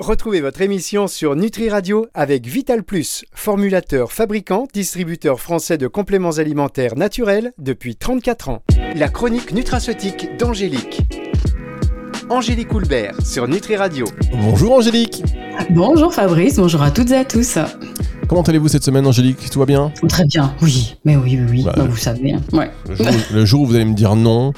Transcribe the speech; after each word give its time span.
Retrouvez 0.00 0.40
votre 0.40 0.60
émission 0.60 1.06
sur 1.06 1.36
Nutri 1.36 1.70
Radio 1.70 2.08
avec 2.14 2.46
Vital 2.46 2.82
Plus, 2.82 3.24
formulateur, 3.32 4.10
fabricant, 4.10 4.66
distributeur 4.74 5.40
français 5.40 5.78
de 5.78 5.86
compléments 5.86 6.38
alimentaires 6.38 6.96
naturels 6.96 7.52
depuis 7.58 7.94
34 7.94 8.48
ans. 8.48 8.62
La 8.96 9.08
chronique 9.08 9.52
nutraceutique 9.52 10.36
d'Angélique. 10.36 11.02
Angélique 12.28 12.74
Houlbert 12.74 13.24
sur 13.24 13.46
Nutri 13.46 13.76
Radio. 13.76 14.04
Bonjour 14.32 14.72
Angélique. 14.72 15.22
Bonjour 15.70 16.12
Fabrice, 16.12 16.56
bonjour 16.56 16.82
à 16.82 16.90
toutes 16.90 17.12
et 17.12 17.16
à 17.16 17.24
tous. 17.24 17.56
Comment 18.28 18.42
allez-vous 18.42 18.68
cette 18.68 18.84
semaine 18.84 19.06
Angélique? 19.06 19.50
Tout 19.50 19.58
va 19.58 19.66
bien? 19.66 19.92
Très 20.08 20.24
bien, 20.24 20.54
oui, 20.62 20.96
mais 21.04 21.16
oui, 21.16 21.38
oui, 21.38 21.46
oui, 21.50 21.62
Bah, 21.64 21.74
bah, 21.76 21.84
vous 21.84 21.96
savez. 21.96 22.34
Ouais. 22.52 22.70
le 22.88 22.94
jour, 22.94 23.06
le 23.32 23.44
jour 23.44 23.60
où 23.62 23.66
vous 23.66 23.74
allez 23.74 23.84
me 23.84 23.94
dire 23.94 24.16
non, 24.16 24.52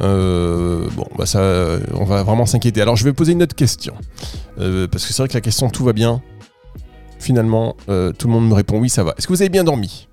euh, 0.00 0.86
bon, 0.96 1.06
bah 1.18 1.26
ça, 1.26 1.40
on 1.94 2.04
va 2.04 2.22
vraiment 2.22 2.46
s'inquiéter. 2.46 2.80
Alors 2.80 2.96
je 2.96 3.04
vais 3.04 3.12
poser 3.12 3.32
une 3.32 3.42
autre 3.42 3.54
question. 3.54 3.94
Euh, 4.58 4.86
parce 4.88 5.06
que 5.06 5.12
c'est 5.12 5.22
vrai 5.22 5.28
que 5.28 5.34
la 5.34 5.40
question 5.40 5.68
tout 5.70 5.84
va 5.84 5.92
bien? 5.92 6.22
Finalement, 7.18 7.76
euh, 7.90 8.12
tout 8.12 8.26
le 8.28 8.32
monde 8.32 8.48
me 8.48 8.54
répond 8.54 8.78
oui, 8.78 8.88
ça 8.88 9.04
va. 9.04 9.14
Est-ce 9.18 9.26
que 9.26 9.32
vous 9.32 9.42
avez 9.42 9.50
bien 9.50 9.64
dormi? 9.64 10.08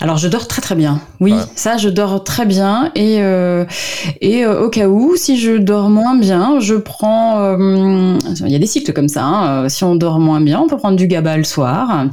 Alors 0.00 0.18
je 0.18 0.28
dors 0.28 0.46
très 0.46 0.60
très 0.62 0.74
bien. 0.74 1.00
Oui, 1.20 1.32
Ouais. 1.32 1.38
ça 1.54 1.76
je 1.78 1.88
dors 1.88 2.22
très 2.24 2.44
bien 2.46 2.90
et 2.94 3.16
euh, 3.22 3.64
et 4.20 4.44
euh, 4.44 4.62
au 4.64 4.68
cas 4.68 4.88
où 4.88 5.16
si 5.16 5.38
je 5.38 5.52
dors 5.56 5.88
moins 5.88 6.16
bien, 6.16 6.60
je 6.60 6.74
prends. 6.74 7.38
euh, 7.40 8.18
il 8.40 8.48
y 8.48 8.54
a 8.56 8.58
des 8.58 8.66
cycles 8.66 8.92
comme 8.92 9.08
ça. 9.08 9.24
hein. 9.24 9.64
Euh, 9.64 9.68
Si 9.68 9.84
on 9.84 9.96
dort 9.96 10.18
moins 10.20 10.40
bien, 10.40 10.60
on 10.60 10.66
peut 10.68 10.76
prendre 10.76 10.96
du 10.96 11.06
GABA 11.06 11.36
le 11.38 11.44
soir. 11.44 12.06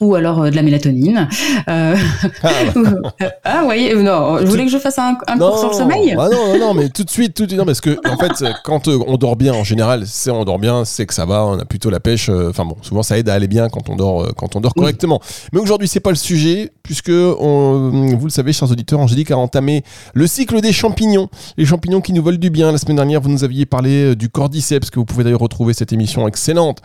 Ou 0.00 0.14
alors 0.14 0.42
euh, 0.42 0.50
de 0.50 0.56
la 0.56 0.62
mélatonine. 0.62 1.28
Euh, 1.68 1.96
Ah, 2.42 2.48
bah, 2.74 2.90
ah, 3.44 3.58
vous 3.60 3.64
voyez, 3.66 3.94
euh, 3.94 4.02
non, 4.02 4.38
je 4.40 4.46
voulais 4.46 4.64
que 4.64 4.70
je 4.70 4.78
fasse 4.78 4.98
un, 4.98 5.16
un 5.26 5.38
cours 5.38 5.58
sur 5.58 5.68
le 5.68 5.74
sommeil? 5.74 6.14
Ah 6.18 6.28
non, 6.30 6.52
non, 6.52 6.58
non, 6.58 6.74
mais 6.74 6.88
tout 6.88 7.04
de 7.04 7.10
suite, 7.10 7.34
tout 7.34 7.44
de 7.44 7.48
suite. 7.50 7.58
Non, 7.58 7.66
parce 7.66 7.80
que, 7.80 7.98
en 8.08 8.16
fait, 8.16 8.44
quand 8.64 8.88
on 8.88 9.16
dort 9.16 9.36
bien, 9.36 9.52
en 9.54 9.64
général, 9.64 10.04
c'est 10.06 10.30
on 10.30 10.44
dort 10.44 10.58
bien, 10.58 10.84
c'est 10.84 11.06
que 11.06 11.14
ça 11.14 11.24
va, 11.26 11.44
on 11.44 11.58
a 11.58 11.64
plutôt 11.64 11.90
la 11.90 12.00
pêche. 12.00 12.28
Enfin 12.28 12.64
bon, 12.64 12.76
souvent 12.82 13.02
ça 13.02 13.18
aide 13.18 13.28
à 13.28 13.34
aller 13.34 13.48
bien 13.48 13.68
quand 13.68 13.88
on 13.88 13.96
dort, 13.96 14.28
quand 14.36 14.56
on 14.56 14.60
dort 14.60 14.72
Oui. 14.76 14.80
correctement. 14.82 15.20
Mais 15.52 15.60
aujourd'hui, 15.60 15.88
c'est 15.88 16.00
pas 16.00 16.10
le 16.10 16.16
sujet, 16.16 16.72
puisque, 16.82 17.10
on- 17.10 17.90
vous 18.18 18.24
le 18.26 18.30
savez, 18.30 18.52
chers 18.52 18.70
auditeurs, 18.70 19.00
Angélique 19.00 19.30
a 19.30 19.36
entamé 19.38 19.82
le 20.14 20.26
cycle 20.26 20.60
des 20.60 20.72
champignons. 20.72 21.28
Les 21.56 21.64
champignons 21.66 22.00
qui 22.00 22.12
nous 22.12 22.22
veulent 22.22 22.38
du 22.38 22.50
bien. 22.50 22.72
La 22.72 22.78
semaine 22.78 22.96
dernière, 22.96 23.20
vous 23.20 23.28
nous 23.28 23.44
aviez 23.44 23.66
parlé 23.66 24.14
du 24.16 24.28
cordyceps, 24.28 24.90
que 24.90 24.98
vous 24.98 25.04
pouvez 25.04 25.24
d'ailleurs 25.24 25.40
retrouver 25.40 25.74
cette 25.74 25.92
émission 25.92 26.26
excellente 26.28 26.78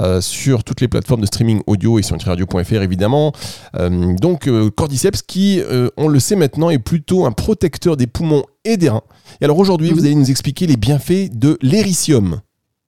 euh, 0.00 0.20
sur 0.20 0.64
toutes 0.64 0.80
les 0.80 0.88
plateformes 0.88 1.20
de 1.20 1.26
streaming 1.26 1.60
audio 1.66 1.98
et 1.98 2.02
sur 2.02 2.14
radio.fr 2.54 2.82
évidemment. 2.82 3.32
Euh, 3.76 4.14
donc 4.14 4.48
euh, 4.48 4.70
cordyceps 4.70 5.22
qui, 5.26 5.60
euh, 5.60 5.88
on 5.96 6.08
le 6.08 6.20
sait 6.20 6.36
maintenant, 6.36 6.70
est 6.70 6.78
plutôt 6.78 7.26
un 7.26 7.32
protecteur 7.32 7.96
des 7.96 8.06
poumons 8.06 8.44
et 8.64 8.76
des 8.76 8.88
reins. 8.88 9.02
Et 9.40 9.44
alors 9.44 9.58
aujourd'hui, 9.58 9.90
vous 9.90 10.04
allez 10.04 10.14
nous 10.14 10.30
expliquer 10.30 10.66
les 10.66 10.76
bienfaits 10.76 11.30
de 11.32 11.58
l'éricium. 11.62 12.40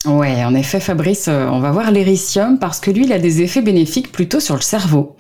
Ouais, 0.07 0.45
en 0.45 0.55
effet, 0.55 0.79
Fabrice, 0.79 1.27
on 1.27 1.59
va 1.59 1.73
voir 1.73 1.91
l'éricium 1.91 2.61
parce 2.61 2.79
que 2.79 2.93
lui, 2.93 3.07
il 3.07 3.13
a 3.13 3.19
des 3.19 3.43
effets 3.43 3.63
bénéfiques 3.63 4.13
plutôt 4.13 4.39
sur 4.39 4.55
le 4.55 4.61
cerveau. 4.61 5.17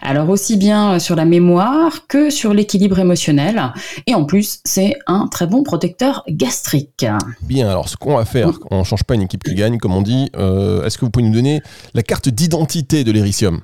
Alors 0.00 0.30
aussi 0.30 0.56
bien 0.56 0.98
sur 0.98 1.14
la 1.14 1.26
mémoire 1.26 2.06
que 2.06 2.30
sur 2.30 2.54
l'équilibre 2.54 2.98
émotionnel. 2.98 3.74
Et 4.06 4.14
en 4.14 4.24
plus, 4.24 4.60
c'est 4.64 4.94
un 5.06 5.28
très 5.28 5.46
bon 5.46 5.62
protecteur 5.62 6.22
gastrique. 6.26 7.04
Bien, 7.42 7.68
alors 7.68 7.90
ce 7.90 7.98
qu'on 7.98 8.16
va 8.16 8.24
faire, 8.24 8.50
on 8.70 8.78
ne 8.78 8.84
change 8.84 9.04
pas 9.04 9.14
une 9.14 9.22
équipe 9.22 9.44
qui 9.44 9.54
gagne, 9.54 9.76
comme 9.76 9.94
on 9.94 10.02
dit. 10.02 10.30
Euh, 10.36 10.86
Est-ce 10.86 10.96
que 10.96 11.04
vous 11.04 11.10
pouvez 11.10 11.26
nous 11.26 11.34
donner 11.34 11.60
la 11.92 12.02
carte 12.02 12.30
d'identité 12.30 13.04
de 13.04 13.12
l'éricium? 13.12 13.60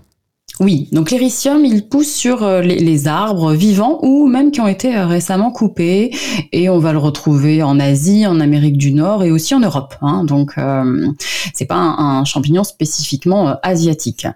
Oui, 0.58 0.88
donc 0.90 1.10
l'éricium, 1.10 1.66
il 1.66 1.86
pousse 1.86 2.10
sur 2.10 2.42
euh, 2.42 2.62
les, 2.62 3.08
arbres 3.08 3.52
vivants 3.52 3.98
ou 4.02 4.26
même 4.26 4.50
qui 4.50 4.62
ont 4.62 4.66
été 4.66 4.96
euh, 4.96 5.06
récemment 5.06 5.50
coupés. 5.50 6.16
Et 6.50 6.70
on 6.70 6.78
va 6.78 6.92
le 6.92 6.98
retrouver 6.98 7.62
en 7.62 7.78
Asie, 7.78 8.26
en 8.26 8.40
Amérique 8.40 8.78
du 8.78 8.94
Nord 8.94 9.22
et 9.22 9.30
aussi 9.30 9.54
en 9.54 9.60
Europe. 9.60 9.94
hein. 10.00 10.24
Donc, 10.24 10.52
euh, 10.56 11.08
c'est 11.52 11.66
pas 11.66 11.76
un, 11.76 12.24
champignon 12.24 12.64
spécifiquement 12.64 13.50
euh, 13.50 13.54
asiatique. 13.62 14.26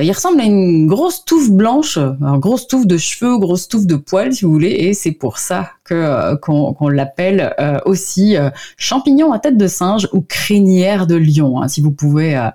Il 0.00 0.10
ressemble 0.10 0.40
à 0.40 0.44
une 0.44 0.86
grosse 0.86 1.26
touffe 1.26 1.50
blanche, 1.50 1.98
alors 1.98 2.38
grosse 2.38 2.66
touffe 2.66 2.86
de 2.86 2.96
cheveux, 2.96 3.38
grosse 3.38 3.68
touffe 3.68 3.86
de 3.86 3.96
poils, 3.96 4.32
si 4.32 4.46
vous 4.46 4.52
voulez. 4.52 4.70
Et 4.70 4.94
c'est 4.94 5.12
pour 5.12 5.36
ça 5.36 5.75
que 5.86 5.94
euh, 5.94 6.36
qu'on 6.36 6.88
l'appelle 6.88 7.54
euh, 7.60 7.78
aussi 7.86 8.36
euh, 8.36 8.50
champignon 8.76 9.32
à 9.32 9.38
tête 9.38 9.56
de 9.56 9.66
singe 9.66 10.08
ou 10.12 10.20
crinière 10.20 11.06
de 11.06 11.14
lion. 11.14 11.62
hein. 11.62 11.68
si 11.68 11.80
vous 11.80 11.92
pouvez 11.92 12.36
euh, 12.36 12.48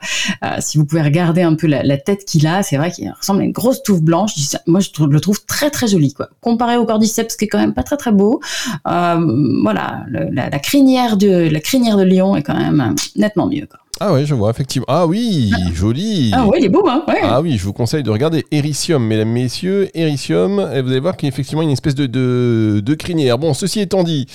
euh, 0.44 0.48
si 0.60 0.78
vous 0.78 0.86
pouvez 0.86 1.02
regarder 1.02 1.42
un 1.42 1.56
peu 1.56 1.68
la, 1.68 1.82
la 1.84 1.98
tête 1.98 2.26
qu'il 2.26 2.46
a, 2.48 2.62
c'est 2.64 2.78
vrai 2.78 2.92
qu'il 2.92 3.12
ressemble 3.12 3.42
à 3.42 3.46
une 3.46 3.52
grosse 3.52 3.82
touffe 3.84 4.02
blanche. 4.02 4.34
Moi, 4.68 4.80
je 4.82 4.90
le 5.04 5.20
trouve 5.20 5.44
très 5.46 5.70
très 5.70 5.88
joli, 5.88 6.14
quoi. 6.14 6.30
Comparé 6.42 6.78
au 6.78 6.86
cordyceps, 6.86 7.36
qui 7.38 7.46
est 7.46 7.48
quand 7.48 7.60
même 7.60 7.74
pas 7.74 7.84
très 7.84 7.98
très 7.98 8.12
beau. 8.12 8.42
Euh, 8.88 9.62
voilà, 9.64 10.06
la, 10.10 10.50
la 10.50 10.60
crinière 10.60 11.18
de 11.18 11.50
la 11.50 11.60
crinière 11.60 11.98
de 11.98 12.04
lion 12.04 12.36
est 12.36 12.44
quand 12.44 12.58
même 12.58 12.96
nettement 13.16 13.48
mieux. 13.48 13.68
Quoi. 13.70 13.80
Ah 14.00 14.14
ouais, 14.14 14.26
je 14.26 14.34
vois, 14.34 14.50
effectivement. 14.50 14.86
Ah 14.88 15.06
oui, 15.06 15.52
joli 15.74 16.32
Ah 16.34 16.48
ouais, 16.48 16.58
il 16.60 16.66
est 16.66 16.70
beau, 16.70 16.88
hein. 16.88 17.04
Ouais. 17.08 17.20
Ah 17.24 17.42
oui, 17.42 17.58
je 17.58 17.64
vous 17.64 17.74
conseille 17.74 18.02
de 18.02 18.10
regarder 18.10 18.46
Ericium, 18.52 19.06
mesdames, 19.06 19.30
messieurs, 19.30 19.90
Ericium, 19.94 20.60
et 20.74 20.82
vous 20.82 20.90
allez 20.90 21.00
voir 21.00 21.18
qu'il 21.18 21.28
y 21.28 21.32
a 21.32 21.34
effectivement 21.34 21.62
une 21.62 21.70
espèce 21.70 21.94
de, 21.94 22.08
de, 22.08 22.82
de 22.84 22.94
crinière. 22.96 23.38
Bon, 23.38 23.54
ceci 23.54 23.80
étant 23.80 24.04
dit, 24.04 24.26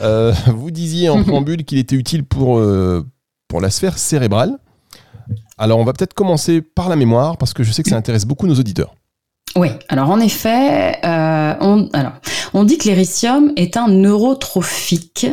euh, 0.00 0.32
vous 0.48 0.70
disiez 0.70 1.08
en 1.08 1.22
préambule 1.22 1.64
qu'il 1.64 1.78
était 1.78 1.96
utile 1.96 2.24
pour, 2.24 2.58
euh, 2.58 3.02
pour 3.48 3.60
la 3.62 3.70
sphère 3.70 3.96
cérébrale. 3.96 4.58
Alors, 5.56 5.78
on 5.78 5.84
va 5.84 5.92
peut-être 5.94 6.14
commencer 6.14 6.60
par 6.60 6.90
la 6.90 6.96
mémoire, 6.96 7.38
parce 7.38 7.54
que 7.54 7.62
je 7.62 7.72
sais 7.72 7.82
que 7.82 7.88
ça 7.88 7.96
intéresse 7.96 8.26
beaucoup 8.26 8.46
nos 8.46 8.56
auditeurs. 8.56 8.94
Oui, 9.56 9.68
alors 9.88 10.10
en 10.10 10.18
effet, 10.18 10.96
euh, 11.04 11.33
on, 11.60 11.88
alors, 11.92 12.12
on 12.52 12.64
dit 12.64 12.78
que 12.78 12.84
l'éricium 12.84 13.52
est 13.56 13.76
un 13.76 13.88
neurotrophique 13.88 15.26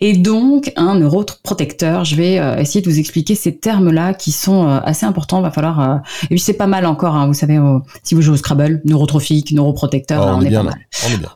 et 0.00 0.14
donc 0.16 0.72
un 0.76 0.98
neuroprotecteur. 0.98 2.04
Je 2.04 2.14
vais 2.16 2.38
euh, 2.38 2.56
essayer 2.58 2.80
de 2.82 2.90
vous 2.90 2.98
expliquer 2.98 3.34
ces 3.34 3.56
termes-là 3.56 4.14
qui 4.14 4.32
sont 4.32 4.66
euh, 4.68 4.80
assez 4.84 5.06
importants. 5.06 5.40
Va 5.40 5.50
falloir. 5.50 5.80
euh, 5.80 5.96
et 6.24 6.28
puis 6.28 6.40
c'est 6.40 6.52
pas 6.54 6.66
mal 6.66 6.86
encore. 6.86 7.14
hein, 7.16 7.26
vous 7.26 7.34
savez, 7.34 7.56
euh, 7.56 7.78
si 8.02 8.14
vous 8.14 8.22
jouez 8.22 8.34
au 8.34 8.36
Scrabble, 8.36 8.80
neurotrophique, 8.84 9.52
neuroprotecteur, 9.52 10.22
Oh, 10.22 10.26
là, 10.26 10.34
on, 10.34 10.38
on, 10.38 10.42
est 10.42 10.48
bien 10.48 10.64
pas 10.64 10.70
mal. 10.70 10.78
On 11.06 11.14
est 11.14 11.18
bien. 11.18 11.28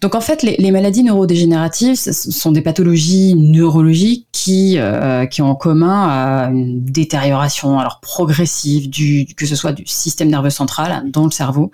Donc 0.00 0.14
en 0.14 0.20
fait, 0.20 0.42
les, 0.42 0.56
les 0.58 0.70
maladies 0.70 1.02
neurodégénératives 1.04 1.96
ce 1.96 2.12
sont 2.12 2.52
des 2.52 2.62
pathologies 2.62 3.34
neurologiques 3.36 4.26
qui 4.32 4.76
euh, 4.78 5.26
qui 5.26 5.42
ont 5.42 5.50
en 5.50 5.54
commun 5.54 6.48
euh, 6.48 6.50
une 6.50 6.84
détérioration 6.84 7.78
alors 7.78 8.00
progressive 8.00 8.88
du 8.88 9.26
que 9.36 9.46
ce 9.46 9.54
soit 9.54 9.72
du 9.72 9.84
système 9.86 10.28
nerveux 10.28 10.50
central 10.50 10.92
hein, 10.92 11.04
dans 11.06 11.24
le 11.24 11.30
cerveau 11.30 11.70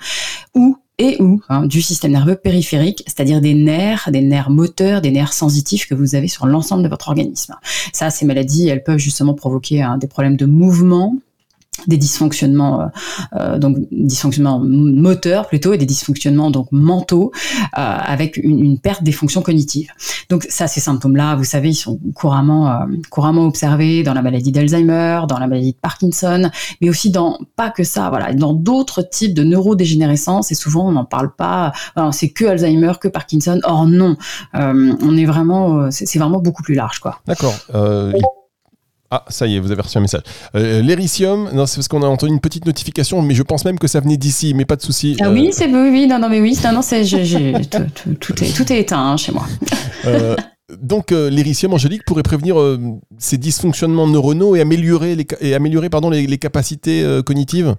ou 0.54 0.76
et 0.98 1.20
ou 1.20 1.40
hein, 1.48 1.66
du 1.66 1.82
système 1.82 2.12
nerveux 2.12 2.36
périphérique, 2.36 3.02
c'est-à-dire 3.06 3.40
des 3.40 3.54
nerfs, 3.54 4.08
des 4.10 4.22
nerfs 4.22 4.50
moteurs, 4.50 5.00
des 5.02 5.10
nerfs 5.10 5.32
sensitifs 5.32 5.86
que 5.86 5.94
vous 5.94 6.14
avez 6.14 6.28
sur 6.28 6.46
l'ensemble 6.46 6.82
de 6.82 6.88
votre 6.88 7.08
organisme. 7.08 7.54
Ça, 7.92 8.10
ces 8.10 8.24
maladies, 8.24 8.68
elles 8.68 8.82
peuvent 8.82 8.98
justement 8.98 9.34
provoquer 9.34 9.82
hein, 9.82 9.98
des 9.98 10.06
problèmes 10.06 10.36
de 10.36 10.46
mouvement, 10.46 11.16
des 11.86 11.96
dysfonctionnements 11.96 12.80
euh, 12.80 12.86
euh, 13.34 13.58
donc 13.58 13.78
dysfonctionnements 13.90 14.60
moteurs 14.60 15.48
plutôt 15.48 15.72
et 15.72 15.78
des 15.78 15.86
dysfonctionnements 15.86 16.50
donc 16.50 16.68
mentaux 16.72 17.32
euh, 17.34 17.98
avec 18.14 18.36
une, 18.36 18.58
une 18.64 18.78
perte 18.78 19.02
des 19.02 19.12
fonctions 19.12 19.42
cognitives. 19.42 19.90
Donc 20.28 20.46
ça 20.48 20.66
ces 20.66 20.80
symptômes 20.80 21.16
là, 21.16 21.36
vous 21.36 21.44
savez, 21.44 21.70
ils 21.70 21.74
sont 21.74 21.98
couramment 22.14 22.70
euh, 22.70 22.84
couramment 23.10 23.46
observés 23.46 24.02
dans 24.02 24.14
la 24.14 24.22
maladie 24.22 24.52
d'Alzheimer, 24.52 25.22
dans 25.28 25.38
la 25.38 25.46
maladie 25.46 25.72
de 25.72 25.78
Parkinson, 25.78 26.50
mais 26.80 26.88
aussi 26.88 27.10
dans 27.10 27.38
pas 27.56 27.70
que 27.70 27.84
ça, 27.84 28.08
voilà, 28.10 28.32
dans 28.32 28.52
d'autres 28.52 29.02
types 29.02 29.34
de 29.34 29.44
neurodégénérescence 29.44 30.50
et 30.50 30.54
souvent 30.54 30.88
on 30.88 30.92
n'en 30.92 31.04
parle 31.04 31.34
pas, 31.34 31.72
c'est 32.12 32.30
que 32.30 32.44
Alzheimer, 32.44 32.92
que 33.00 33.08
Parkinson. 33.08 33.60
Or 33.64 33.86
non, 33.86 34.16
euh, 34.54 34.94
on 35.02 35.16
est 35.16 35.24
vraiment 35.24 35.78
euh, 35.78 35.88
c'est 35.90 36.18
vraiment 36.18 36.40
beaucoup 36.40 36.62
plus 36.62 36.74
large 36.74 37.00
quoi. 37.00 37.20
D'accord. 37.26 37.54
Ah, 39.10 39.24
ça 39.28 39.46
y 39.46 39.56
est, 39.56 39.60
vous 39.60 39.70
avez 39.70 39.82
reçu 39.82 39.98
un 39.98 40.00
message. 40.00 40.22
Euh, 40.54 40.82
non, 41.52 41.66
c'est 41.66 41.76
parce 41.76 41.88
qu'on 41.88 42.02
a 42.02 42.06
entendu 42.06 42.32
une 42.32 42.40
petite 42.40 42.66
notification, 42.66 43.22
mais 43.22 43.34
je 43.34 43.42
pense 43.42 43.64
même 43.64 43.78
que 43.78 43.86
ça 43.86 44.00
venait 44.00 44.16
d'ici, 44.16 44.52
mais 44.54 44.64
pas 44.64 44.76
de 44.76 44.82
souci. 44.82 45.16
Ah 45.20 45.26
Euh, 45.26 45.32
oui, 45.32 45.50
c'est 45.52 45.66
oui, 45.66 45.90
oui, 45.90 46.06
non, 46.06 46.18
non, 46.18 46.28
mais 46.28 46.40
oui, 46.40 46.58
non, 46.64 46.72
non, 46.72 46.82
c'est, 46.82 47.02
tout, 47.70 47.78
tout- 47.94 48.14
tout 48.14 48.44
est, 48.44 48.56
tout 48.56 48.72
est 48.72 48.80
éteint 48.80 48.98
hein, 48.98 49.16
chez 49.16 49.32
moi. 49.32 49.46
Euh, 50.06 50.34
donc 50.82 51.12
euh, 51.12 51.30
l'éricium 51.30 51.72
angélique 51.74 52.04
pourrait 52.04 52.24
prévenir 52.24 52.58
euh, 52.58 52.78
ces 53.18 53.38
dysfonctionnements 53.38 54.08
neuronaux 54.08 54.56
et 54.56 54.60
améliorer 54.60 55.14
les, 55.14 55.26
et 55.40 55.54
améliorer 55.54 55.88
pardon, 55.90 56.10
les, 56.10 56.26
les 56.26 56.38
capacités 56.38 57.02
euh, 57.02 57.22
cognitives? 57.22 57.76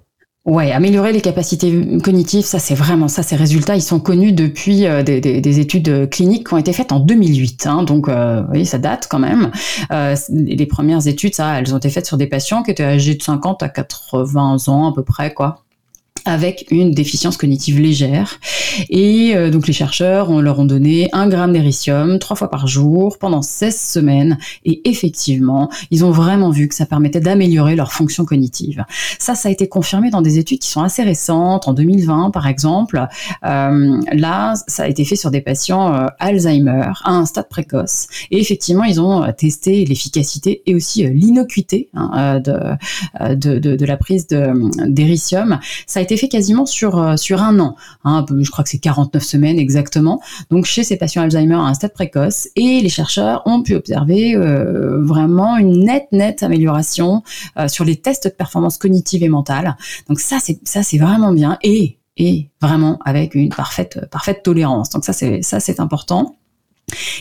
Ouais, 0.47 0.71
améliorer 0.71 1.11
les 1.11 1.19
capacités 1.19 1.99
cognitives, 2.01 2.45
ça 2.45 2.57
c'est 2.57 2.73
vraiment 2.73 3.09
ça. 3.09 3.21
Ces 3.21 3.35
résultats, 3.35 3.75
ils 3.75 3.81
sont 3.81 3.99
connus 3.99 4.31
depuis 4.31 4.85
euh, 4.87 5.03
des, 5.03 5.19
des- 5.19 5.41
des 5.41 5.59
études 5.59 6.09
cliniques 6.09 6.47
qui 6.47 6.53
ont 6.53 6.57
été 6.57 6.71
faites 6.71 6.93
en 6.93 7.01
2008. 7.01 7.67
hein, 7.67 7.83
donc, 7.83 8.07
euh, 8.07 8.43
voyez, 8.47 8.63
ça 8.63 8.77
date 8.77 9.07
quand 9.11 9.19
même. 9.19 9.51
Euh, 9.91 10.15
les 10.29 10.65
premières 10.65 11.05
études, 11.05 11.35
ça, 11.35 11.59
elles 11.59 11.73
ont 11.73 11.77
été 11.77 11.89
faites 11.89 12.05
sur 12.05 12.15
des 12.15 12.27
patients 12.27 12.63
qui 12.63 12.71
étaient 12.71 12.85
âgés 12.85 13.15
de 13.15 13.21
50 13.21 13.61
à 13.61 13.67
80 13.67 14.57
ans 14.69 14.89
à 14.89 14.93
peu 14.95 15.03
près, 15.03 15.33
quoi. 15.33 15.63
Avec 16.27 16.65
une 16.71 16.91
déficience 16.91 17.37
cognitive 17.37 17.79
légère. 17.79 18.39
Et 18.89 19.35
euh, 19.35 19.49
donc 19.49 19.65
les 19.65 19.73
chercheurs 19.73 20.29
on 20.29 20.41
leur 20.41 20.59
ont 20.59 20.65
donné 20.65 21.09
un 21.13 21.29
gramme 21.29 21.53
d'éricium 21.53 22.19
trois 22.19 22.35
fois 22.35 22.49
par 22.49 22.67
jour 22.67 23.17
pendant 23.17 23.41
16 23.41 23.79
semaines. 23.79 24.37
Et 24.65 24.87
effectivement, 24.89 25.69
ils 25.89 26.03
ont 26.03 26.11
vraiment 26.11 26.51
vu 26.51 26.67
que 26.67 26.75
ça 26.75 26.85
permettait 26.85 27.21
d'améliorer 27.21 27.75
leur 27.75 27.93
fonction 27.93 28.25
cognitive. 28.25 28.83
Ça, 29.19 29.35
ça 29.35 29.49
a 29.49 29.51
été 29.51 29.67
confirmé 29.69 30.09
dans 30.09 30.21
des 30.21 30.37
études 30.37 30.59
qui 30.59 30.69
sont 30.69 30.81
assez 30.81 31.03
récentes, 31.03 31.67
en 31.67 31.73
2020 31.73 32.31
par 32.31 32.47
exemple. 32.47 33.07
Euh, 33.45 34.01
là, 34.11 34.53
ça 34.67 34.83
a 34.83 34.87
été 34.87 35.05
fait 35.05 35.15
sur 35.15 35.31
des 35.31 35.41
patients 35.41 35.93
euh, 35.93 36.07
Alzheimer 36.19 36.91
à 37.03 37.11
un 37.11 37.25
stade 37.25 37.47
précoce. 37.47 38.07
Et 38.31 38.39
effectivement, 38.39 38.83
ils 38.83 38.99
ont 38.99 39.25
testé 39.37 39.85
l'efficacité 39.85 40.61
et 40.65 40.75
aussi 40.75 41.07
l'innocuité 41.07 41.89
hein, 41.93 42.41
de, 42.41 43.59
de, 43.59 43.85
la 43.85 43.97
prise 43.97 44.27
d'éricium. 44.27 45.59
Ça 45.85 45.99
a 45.99 46.03
été 46.03 46.16
fait 46.17 46.27
quasiment 46.27 46.65
sur, 46.65 46.97
euh, 46.97 47.17
sur 47.17 47.41
un 47.41 47.59
an. 47.59 47.75
Hein, 48.03 48.25
je 48.29 48.49
crois 48.49 48.63
que 48.63 48.69
c'est 48.69 48.79
49 48.79 49.23
semaines 49.23 49.59
exactement. 49.59 50.21
Donc 50.49 50.65
chez 50.65 50.83
ces 50.83 50.97
patients 50.97 51.21
Alzheimer 51.21 51.55
à 51.55 51.61
un 51.61 51.73
stade 51.73 51.93
précoce. 51.93 52.47
Et 52.55 52.81
les 52.81 52.89
chercheurs 52.89 53.43
ont 53.45 53.61
pu 53.61 53.75
observer 53.75 54.35
euh, 54.35 55.03
vraiment 55.03 55.57
une 55.57 55.83
nette, 55.83 56.07
nette 56.11 56.43
amélioration 56.43 57.23
euh, 57.57 57.67
sur 57.67 57.85
les 57.85 57.97
tests 57.97 58.25
de 58.25 58.29
performance 58.29 58.77
cognitive 58.77 59.23
et 59.23 59.29
mentale. 59.29 59.77
Donc 60.07 60.19
ça, 60.19 60.37
c'est, 60.41 60.59
ça, 60.63 60.83
c'est 60.83 60.97
vraiment 60.97 61.33
bien. 61.33 61.57
Et, 61.61 61.97
et 62.17 62.49
vraiment 62.61 62.97
avec 63.05 63.35
une 63.35 63.49
parfaite, 63.49 64.07
parfaite 64.09 64.43
tolérance. 64.43 64.89
Donc 64.89 65.05
ça, 65.05 65.13
c'est, 65.13 65.41
ça, 65.41 65.59
c'est 65.59 65.79
important. 65.79 66.36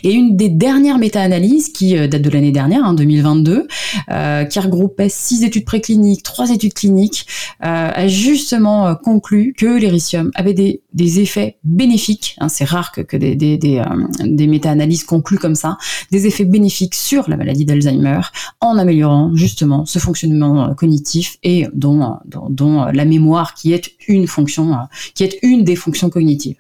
Et 0.03 0.13
une 0.13 0.37
des 0.37 0.49
dernières 0.49 0.99
méta-analyses 0.99 1.71
qui 1.71 1.97
euh, 1.97 2.07
date 2.07 2.23
de 2.23 2.31
l'année 2.31 2.53
dernière, 2.53 2.85
hein, 2.85 2.95
2022, 2.95 3.67
euh, 4.11 4.45
qui 4.45 4.61
regroupait 4.61 5.09
six 5.09 5.43
études 5.45 5.65
précliniques, 5.65 6.23
trois 6.23 6.51
études 6.51 6.75
cliniques, 6.75 7.27
euh, 7.65 7.91
a 7.93 8.09
justement 8.09 8.95
conclu 8.95 9.55
que 9.57 9.67
l'éricium 9.67 10.31
avait 10.35 10.55
des, 10.55 10.81
effets 11.21 11.59
bénéfiques. 11.65 12.37
Hein, 12.39 12.49
c'est 12.49 12.65
rare 12.65 12.93
que, 12.93 13.17
des, 13.17 14.47
méta-analyses 14.47 15.05
concluent 15.05 15.39
comme 15.39 15.55
ça, 15.55 15.77
des 16.11 16.27
effets 16.27 16.45
bénéfiques 16.45 16.95
sur 16.95 17.29
la 17.29 17.37
maladie 17.37 17.65
d'Alzheimer 17.65 18.21
en 18.61 18.79
améliorant 18.79 19.35
justement 19.35 19.87
ce 19.87 19.99
fonctionnement 19.99 20.75
cognitif 20.75 21.39
et 21.43 21.67
dont, 21.75 22.17
dont, 22.27 22.49
dont 22.49 22.85
la 22.85 23.05
mémoire 23.05 23.55
qui 23.55 23.73
est 23.73 23.93
une 24.09 24.27
fonction, 24.27 24.77
qui 25.15 25.25
est 25.25 25.39
une 25.43 25.65
des 25.65 25.77
fonctions 25.77 26.11
cognitives. 26.11 26.57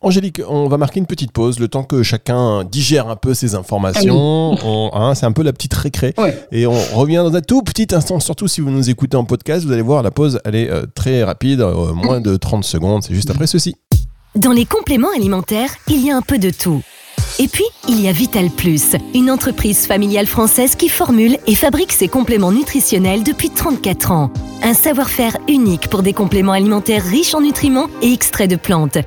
Angélique, 0.00 0.40
on 0.48 0.68
va 0.68 0.76
marquer 0.76 1.00
une 1.00 1.06
petite 1.06 1.32
pause, 1.32 1.58
le 1.58 1.66
temps 1.68 1.82
que 1.82 2.02
chacun 2.02 2.64
digère 2.64 3.08
un 3.08 3.16
peu 3.16 3.34
ces 3.34 3.54
informations. 3.54 4.56
Hein, 4.94 5.14
c'est 5.14 5.26
un 5.26 5.32
peu 5.32 5.42
la 5.42 5.52
petite 5.52 5.74
récré. 5.74 6.14
Et 6.52 6.66
on 6.66 6.78
revient 6.94 7.16
dans 7.16 7.34
un 7.34 7.40
tout 7.40 7.62
petit 7.62 7.88
instant, 7.94 8.20
surtout 8.20 8.48
si 8.48 8.60
vous 8.60 8.70
nous 8.70 8.90
écoutez 8.90 9.16
en 9.16 9.24
podcast, 9.24 9.64
vous 9.66 9.72
allez 9.72 9.82
voir, 9.82 10.02
la 10.02 10.10
pause, 10.10 10.40
elle 10.44 10.54
est 10.54 10.70
euh, 10.70 10.84
très 10.94 11.24
rapide, 11.24 11.60
euh, 11.60 11.92
moins 11.92 12.20
de 12.20 12.36
30 12.36 12.64
secondes, 12.64 13.02
c'est 13.02 13.14
juste 13.14 13.30
après 13.30 13.46
ceci. 13.46 13.76
Dans 14.36 14.52
les 14.52 14.64
compléments 14.66 15.10
alimentaires, 15.14 15.70
il 15.88 16.04
y 16.04 16.10
a 16.10 16.16
un 16.16 16.22
peu 16.22 16.38
de 16.38 16.50
tout. 16.50 16.82
Et 17.40 17.48
puis, 17.48 17.64
il 17.88 18.00
y 18.00 18.08
a 18.08 18.12
Vital 18.12 18.50
Plus, 18.50 18.96
une 19.14 19.30
entreprise 19.30 19.86
familiale 19.86 20.26
française 20.26 20.74
qui 20.74 20.88
formule 20.88 21.38
et 21.46 21.54
fabrique 21.54 21.92
ses 21.92 22.08
compléments 22.08 22.52
nutritionnels 22.52 23.22
depuis 23.22 23.50
34 23.50 24.12
ans. 24.12 24.32
Un 24.62 24.74
savoir-faire 24.74 25.36
unique 25.48 25.88
pour 25.88 26.02
des 26.02 26.12
compléments 26.12 26.52
alimentaires 26.52 27.04
riches 27.04 27.34
en 27.34 27.40
nutriments 27.40 27.88
et 28.02 28.12
extraits 28.12 28.50
de 28.50 28.56
plantes 28.56 28.98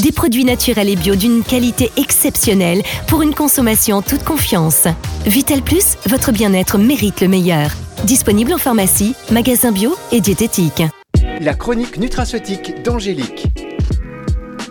des 0.00 0.12
produits 0.12 0.44
naturels 0.44 0.88
et 0.88 0.96
bio 0.96 1.16
d'une 1.16 1.42
qualité 1.42 1.90
exceptionnelle 1.96 2.82
pour 3.06 3.22
une 3.22 3.34
consommation 3.34 3.96
en 3.96 4.02
toute 4.02 4.24
confiance. 4.24 4.86
Vital 5.26 5.62
Plus, 5.62 5.96
votre 6.06 6.32
bien-être 6.32 6.78
mérite 6.78 7.20
le 7.20 7.28
meilleur. 7.28 7.70
Disponible 8.04 8.52
en 8.52 8.58
pharmacie, 8.58 9.14
magasin 9.30 9.72
bio 9.72 9.94
et 10.12 10.20
diététique. 10.20 10.82
La 11.40 11.54
chronique 11.54 11.98
nutraceutique 11.98 12.82
d'Angélique. 12.82 13.46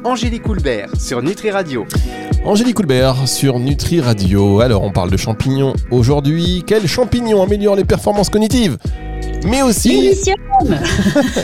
Angélique 0.04 0.44
Coulbert 0.44 0.90
sur 1.00 1.22
Nutri 1.22 1.52
Radio. 1.52 1.86
Angélique 2.46 2.76
Coulbert 2.76 3.28
sur 3.28 3.60
Nutri 3.60 4.00
Radio. 4.00 4.62
Alors, 4.62 4.84
on 4.84 4.92
parle 4.92 5.12
de 5.12 5.18
champignons 5.18 5.74
aujourd'hui. 5.92 6.64
Quels 6.66 6.88
champignons 6.88 7.42
améliorent 7.44 7.76
les 7.76 7.84
performances 7.84 8.30
cognitives? 8.30 8.78
Mais 9.46 9.62
aussi 9.62 10.02
l'éricium. 10.02 10.38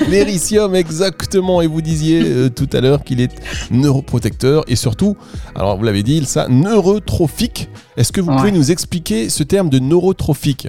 l'éricium 0.09 0.75
exactement 0.83 1.61
et 1.61 1.67
vous 1.67 1.81
disiez 1.81 2.21
euh, 2.23 2.49
tout 2.49 2.69
à 2.73 2.81
l'heure 2.81 3.03
qu'il 3.03 3.21
est 3.21 3.31
neuroprotecteur 3.71 4.63
et 4.67 4.75
surtout 4.75 5.15
alors 5.55 5.77
vous 5.77 5.83
l'avez 5.83 6.03
dit 6.03 6.23
ça 6.25 6.47
neurotrophique 6.49 7.69
est-ce 7.97 8.11
que 8.11 8.21
vous 8.21 8.35
pouvez 8.35 8.51
nous 8.51 8.71
expliquer 8.71 9.29
ce 9.29 9.43
terme 9.43 9.69
de 9.69 9.79
neurotrophique? 9.79 10.67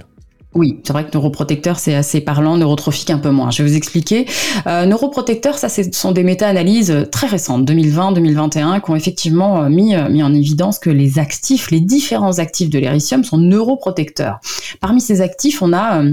Oui, 0.53 0.79
c'est 0.83 0.93
vrai 0.93 1.05
que 1.05 1.11
neuroprotecteur, 1.13 1.79
c'est 1.79 1.95
assez 1.95 2.21
parlant, 2.21 2.55
neurotrophique 2.55 3.09
un 3.09 3.17
peu 3.17 3.29
moins. 3.29 3.51
Je 3.51 3.61
vais 3.61 3.69
vous 3.69 3.75
expliquer. 3.75 4.25
Euh, 4.67 4.85
neuroprotecteur, 4.85 5.57
ça, 5.57 5.67
ce 5.67 5.81
sont 5.91 6.13
des 6.13 6.23
méta-analyses 6.23 7.07
très 7.11 7.27
récentes, 7.27 7.69
2020-2021, 7.69 8.81
qui 8.81 8.89
ont 8.89 8.95
effectivement 8.95 9.63
euh, 9.63 9.69
mis, 9.69 9.95
mis 10.09 10.23
en 10.23 10.33
évidence 10.33 10.79
que 10.79 10.89
les 10.89 11.19
actifs, 11.19 11.71
les 11.71 11.81
différents 11.81 12.39
actifs 12.39 12.69
de 12.69 12.79
l'éricium 12.79 13.25
sont 13.25 13.37
neuroprotecteurs. 13.37 14.39
Parmi 14.79 15.01
ces 15.01 15.19
actifs, 15.19 15.61
on 15.61 15.73
a 15.73 16.03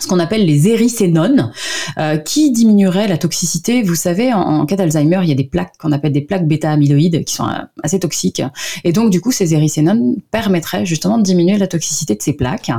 ce 0.00 0.08
qu'on 0.08 0.18
appelle 0.18 0.44
les 0.44 0.68
éricénones, 0.68 1.52
euh, 1.98 2.16
qui 2.16 2.50
diminueraient 2.50 3.08
la 3.08 3.18
toxicité. 3.18 3.82
Vous 3.82 3.94
savez, 3.94 4.32
en, 4.32 4.66
cas 4.66 4.76
d'Alzheimer, 4.76 5.20
il 5.22 5.28
y 5.28 5.32
a 5.32 5.36
des 5.36 5.44
plaques 5.44 5.74
qu'on 5.78 5.92
appelle 5.92 6.12
des 6.12 6.20
plaques 6.20 6.46
bêta-amyloïdes 6.46 7.24
qui 7.24 7.34
sont 7.34 7.46
euh, 7.46 7.62
assez 7.82 7.98
toxiques. 8.00 8.42
Et 8.84 8.92
donc, 8.92 9.10
du 9.10 9.20
coup, 9.20 9.32
ces 9.32 9.54
éricénones 9.54 10.16
permettraient 10.30 10.86
justement 10.86 11.18
de 11.18 11.22
diminuer 11.22 11.58
la 11.58 11.66
toxicité 11.66 12.14
de 12.14 12.22
ces 12.22 12.32
plaques. 12.32 12.70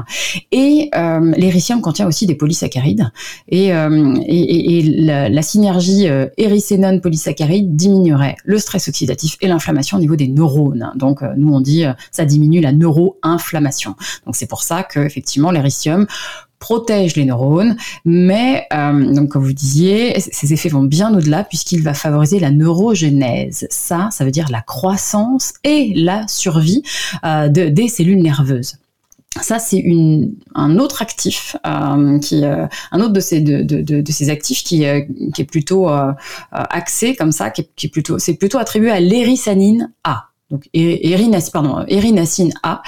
Et 0.51 0.89
euh, 0.95 1.33
contient 1.81 2.07
aussi 2.07 2.25
des 2.25 2.35
polysaccharides. 2.35 3.12
Et, 3.47 3.73
euh, 3.73 4.15
et, 4.25 4.77
et 4.77 4.81
la, 4.83 5.29
la, 5.29 5.41
synergie 5.41 6.07
euh, 6.07 6.27
éricénone-polysaccharide 6.38 7.75
diminuerait 7.75 8.35
le 8.44 8.57
stress 8.57 8.88
oxydatif 8.88 9.38
et 9.41 9.47
l'inflammation 9.47 9.97
au 9.97 10.00
niveau 10.00 10.15
des 10.15 10.27
neurones. 10.27 10.91
Donc, 10.95 11.21
nous, 11.38 11.53
on 11.53 11.62
dit 11.62 11.83
ça 12.12 12.25
diminue 12.25 12.62
la 12.62 12.71
neuroinflammation. 12.71 13.95
Donc, 14.25 14.35
c'est 14.35 14.47
pour 14.47 14.63
ça 14.63 14.83
que 14.83 15.00
effectivement 15.00 15.51
l'éricium 15.51 16.07
protège 16.61 17.17
les 17.17 17.25
neurones, 17.25 17.75
mais 18.05 18.67
euh, 18.71 19.13
donc 19.13 19.29
comme 19.29 19.43
vous 19.43 19.51
disiez, 19.51 20.17
ces 20.19 20.53
effets 20.53 20.69
vont 20.69 20.83
bien 20.83 21.13
au-delà 21.13 21.43
puisqu'il 21.43 21.83
va 21.83 21.93
favoriser 21.93 22.39
la 22.39 22.51
neurogénèse. 22.51 23.67
Ça, 23.69 24.07
ça 24.11 24.23
veut 24.23 24.31
dire 24.31 24.47
la 24.49 24.61
croissance 24.61 25.53
et 25.65 25.91
la 25.95 26.25
survie 26.27 26.83
euh, 27.25 27.49
de, 27.49 27.67
des 27.67 27.89
cellules 27.89 28.21
nerveuses. 28.21 28.77
Ça, 29.41 29.59
c'est 29.59 29.83
un 30.55 30.77
autre 30.77 31.01
actif, 31.01 31.55
euh, 31.65 32.19
qui, 32.19 32.43
un 32.45 32.99
autre 32.99 33.13
de 33.13 33.21
ces, 33.21 34.29
actifs 34.29 34.63
qui, 34.63 34.83
est 34.83 35.49
plutôt 35.49 35.87
axé 36.51 37.15
comme 37.15 37.31
ça, 37.31 37.49
qui 37.49 37.61
est, 37.61 37.69
qui 37.77 37.87
est 37.87 37.89
plutôt, 37.89 38.19
c'est 38.19 38.33
plutôt 38.33 38.57
attribué 38.57 38.91
à 38.91 38.99
l'érisanine 38.99 39.93
A 40.03 40.31
donc 40.51 40.68
pardon, 41.53 41.86
Erinacine 41.88 42.53
A, 42.62 42.81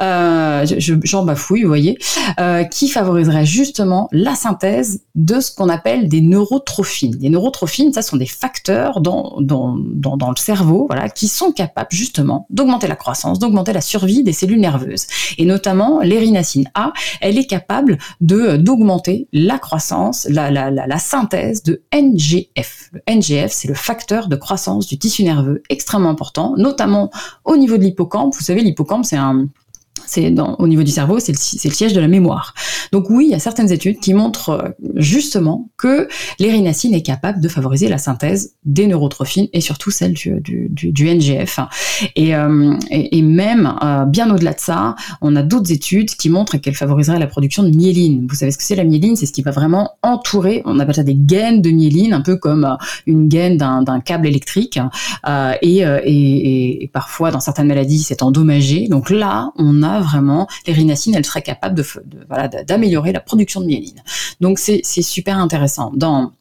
euh, 0.00 0.66
j'en 0.78 1.24
bafouille, 1.24 1.62
vous 1.62 1.68
voyez, 1.68 1.96
euh, 2.40 2.64
qui 2.64 2.88
favoriserait 2.88 3.46
justement 3.46 4.08
la 4.10 4.34
synthèse 4.34 5.02
de 5.14 5.38
ce 5.38 5.54
qu'on 5.54 5.68
appelle 5.68 6.08
des 6.08 6.20
neurotrophines. 6.20 7.16
Les 7.20 7.30
neurotrophines, 7.30 7.92
ça 7.92 8.02
sont 8.02 8.16
des 8.16 8.26
facteurs 8.26 9.00
dans, 9.00 9.36
le 9.38 10.36
cerveau, 10.36 10.86
voilà, 10.88 11.08
qui 11.08 11.28
sont 11.28 11.52
capables 11.52 11.88
justement 11.90 12.46
d'augmenter 12.50 12.88
la 12.88 12.96
croissance, 12.96 13.38
d'augmenter 13.38 13.72
la 13.72 13.80
survie 13.80 14.24
des 14.24 14.32
cellules 14.32 14.60
nerveuses. 14.60 15.06
Et 15.38 15.44
notamment, 15.44 16.00
l'érinacine 16.00 16.68
A, 16.74 16.92
elle 17.20 17.38
est 17.38 17.46
capable 17.46 17.98
d'augmenter 18.20 19.28
la 19.32 19.58
croissance, 19.58 20.26
la, 20.28 20.50
la 20.50 20.98
synthèse 20.98 21.62
de 21.62 21.82
NGF. 21.94 22.90
Le 22.92 23.00
NGF, 23.08 23.52
c'est 23.52 23.68
le 23.68 23.74
facteur 23.74 24.26
de 24.26 24.34
croissance 24.34 24.88
du 24.88 24.98
tissu 24.98 25.22
nerveux 25.22 25.62
extrêmement 25.70 26.10
important, 26.10 26.54
notamment 26.56 27.03
au 27.44 27.56
niveau 27.56 27.76
de 27.76 27.82
l'hippocampe. 27.82 28.34
Vous 28.34 28.42
savez, 28.42 28.62
l'hippocampe, 28.62 29.04
c'est 29.04 29.16
un 29.16 29.46
c'est 30.06 30.34
au 30.58 30.68
niveau 30.68 30.82
du 30.82 30.90
cerveau, 30.90 31.18
c'est 31.18 31.32
le, 31.32 31.72
siège 31.72 31.92
de 31.92 32.00
la 32.00 32.08
mémoire. 32.08 32.54
Donc 32.92 33.10
oui, 33.10 33.26
il 33.26 33.30
y 33.30 33.34
a 33.34 33.38
certaines 33.38 33.72
études 33.72 34.00
qui 34.00 34.14
montrent 34.14 34.50
euh, 34.50 34.68
justement 34.96 35.68
que 35.76 36.08
l'érinacine 36.38 36.94
est 36.94 37.02
capable 37.02 37.40
de 37.40 37.48
favoriser 37.48 37.88
la 37.88 37.98
synthèse 37.98 38.54
des 38.64 38.86
neurotrophines 38.86 39.48
et 39.52 39.60
surtout 39.60 39.90
celle 39.90 40.12
du, 40.12 41.04
NGF. 41.04 41.60
Et, 42.16 42.34
euh, 42.34 42.74
et, 42.90 43.22
même 43.22 43.74
euh, 43.82 44.04
bien 44.04 44.32
au-delà 44.32 44.52
de 44.52 44.60
ça, 44.60 44.94
on 45.20 45.36
a 45.36 45.42
d'autres 45.42 45.72
études 45.72 46.10
qui 46.10 46.30
montrent 46.30 46.56
qu'elle 46.58 46.74
favoriserait 46.74 47.18
la 47.18 47.26
production 47.26 47.62
de 47.62 47.70
myéline. 47.70 48.26
Vous 48.28 48.34
savez 48.34 48.50
ce 48.50 48.58
que 48.58 48.64
c'est 48.64 48.76
la 48.76 48.84
myéline? 48.84 49.16
C'est 49.16 49.26
ce 49.26 49.32
qui 49.32 49.42
va 49.42 49.50
vraiment 49.50 49.92
entourer, 50.02 50.62
on 50.64 50.78
appelle 50.78 50.94
ça 50.94 51.02
des 51.02 51.14
gaines 51.14 51.62
de 51.62 51.70
myéline, 51.70 52.12
un 52.12 52.20
peu 52.20 52.36
comme 52.36 52.76
une 53.06 53.28
gaine 53.28 53.56
d'un 53.56 54.00
câble 54.00 54.26
électrique. 54.26 54.78
Et, 55.62 55.82
et 55.82 56.90
parfois, 56.92 57.30
dans 57.30 57.40
certaines 57.40 57.68
maladies, 57.68 58.02
c'est 58.02 58.22
endommagé. 58.22 58.88
Donc 58.88 59.10
là, 59.10 59.52
on 59.56 59.82
a 59.82 59.93
vraiment, 60.00 60.46
l'érinacine, 60.66 61.14
elle 61.14 61.24
serait 61.24 61.42
capable 61.42 61.74
de, 61.74 61.84
voilà, 62.28 62.48
d'améliorer 62.48 63.12
la 63.12 63.20
production 63.20 63.60
de 63.60 63.66
myéline. 63.66 64.02
Donc 64.40 64.58
c'est 64.58 64.82
super 64.82 65.38
intéressant. 65.38 65.92
Dans 65.94 66.32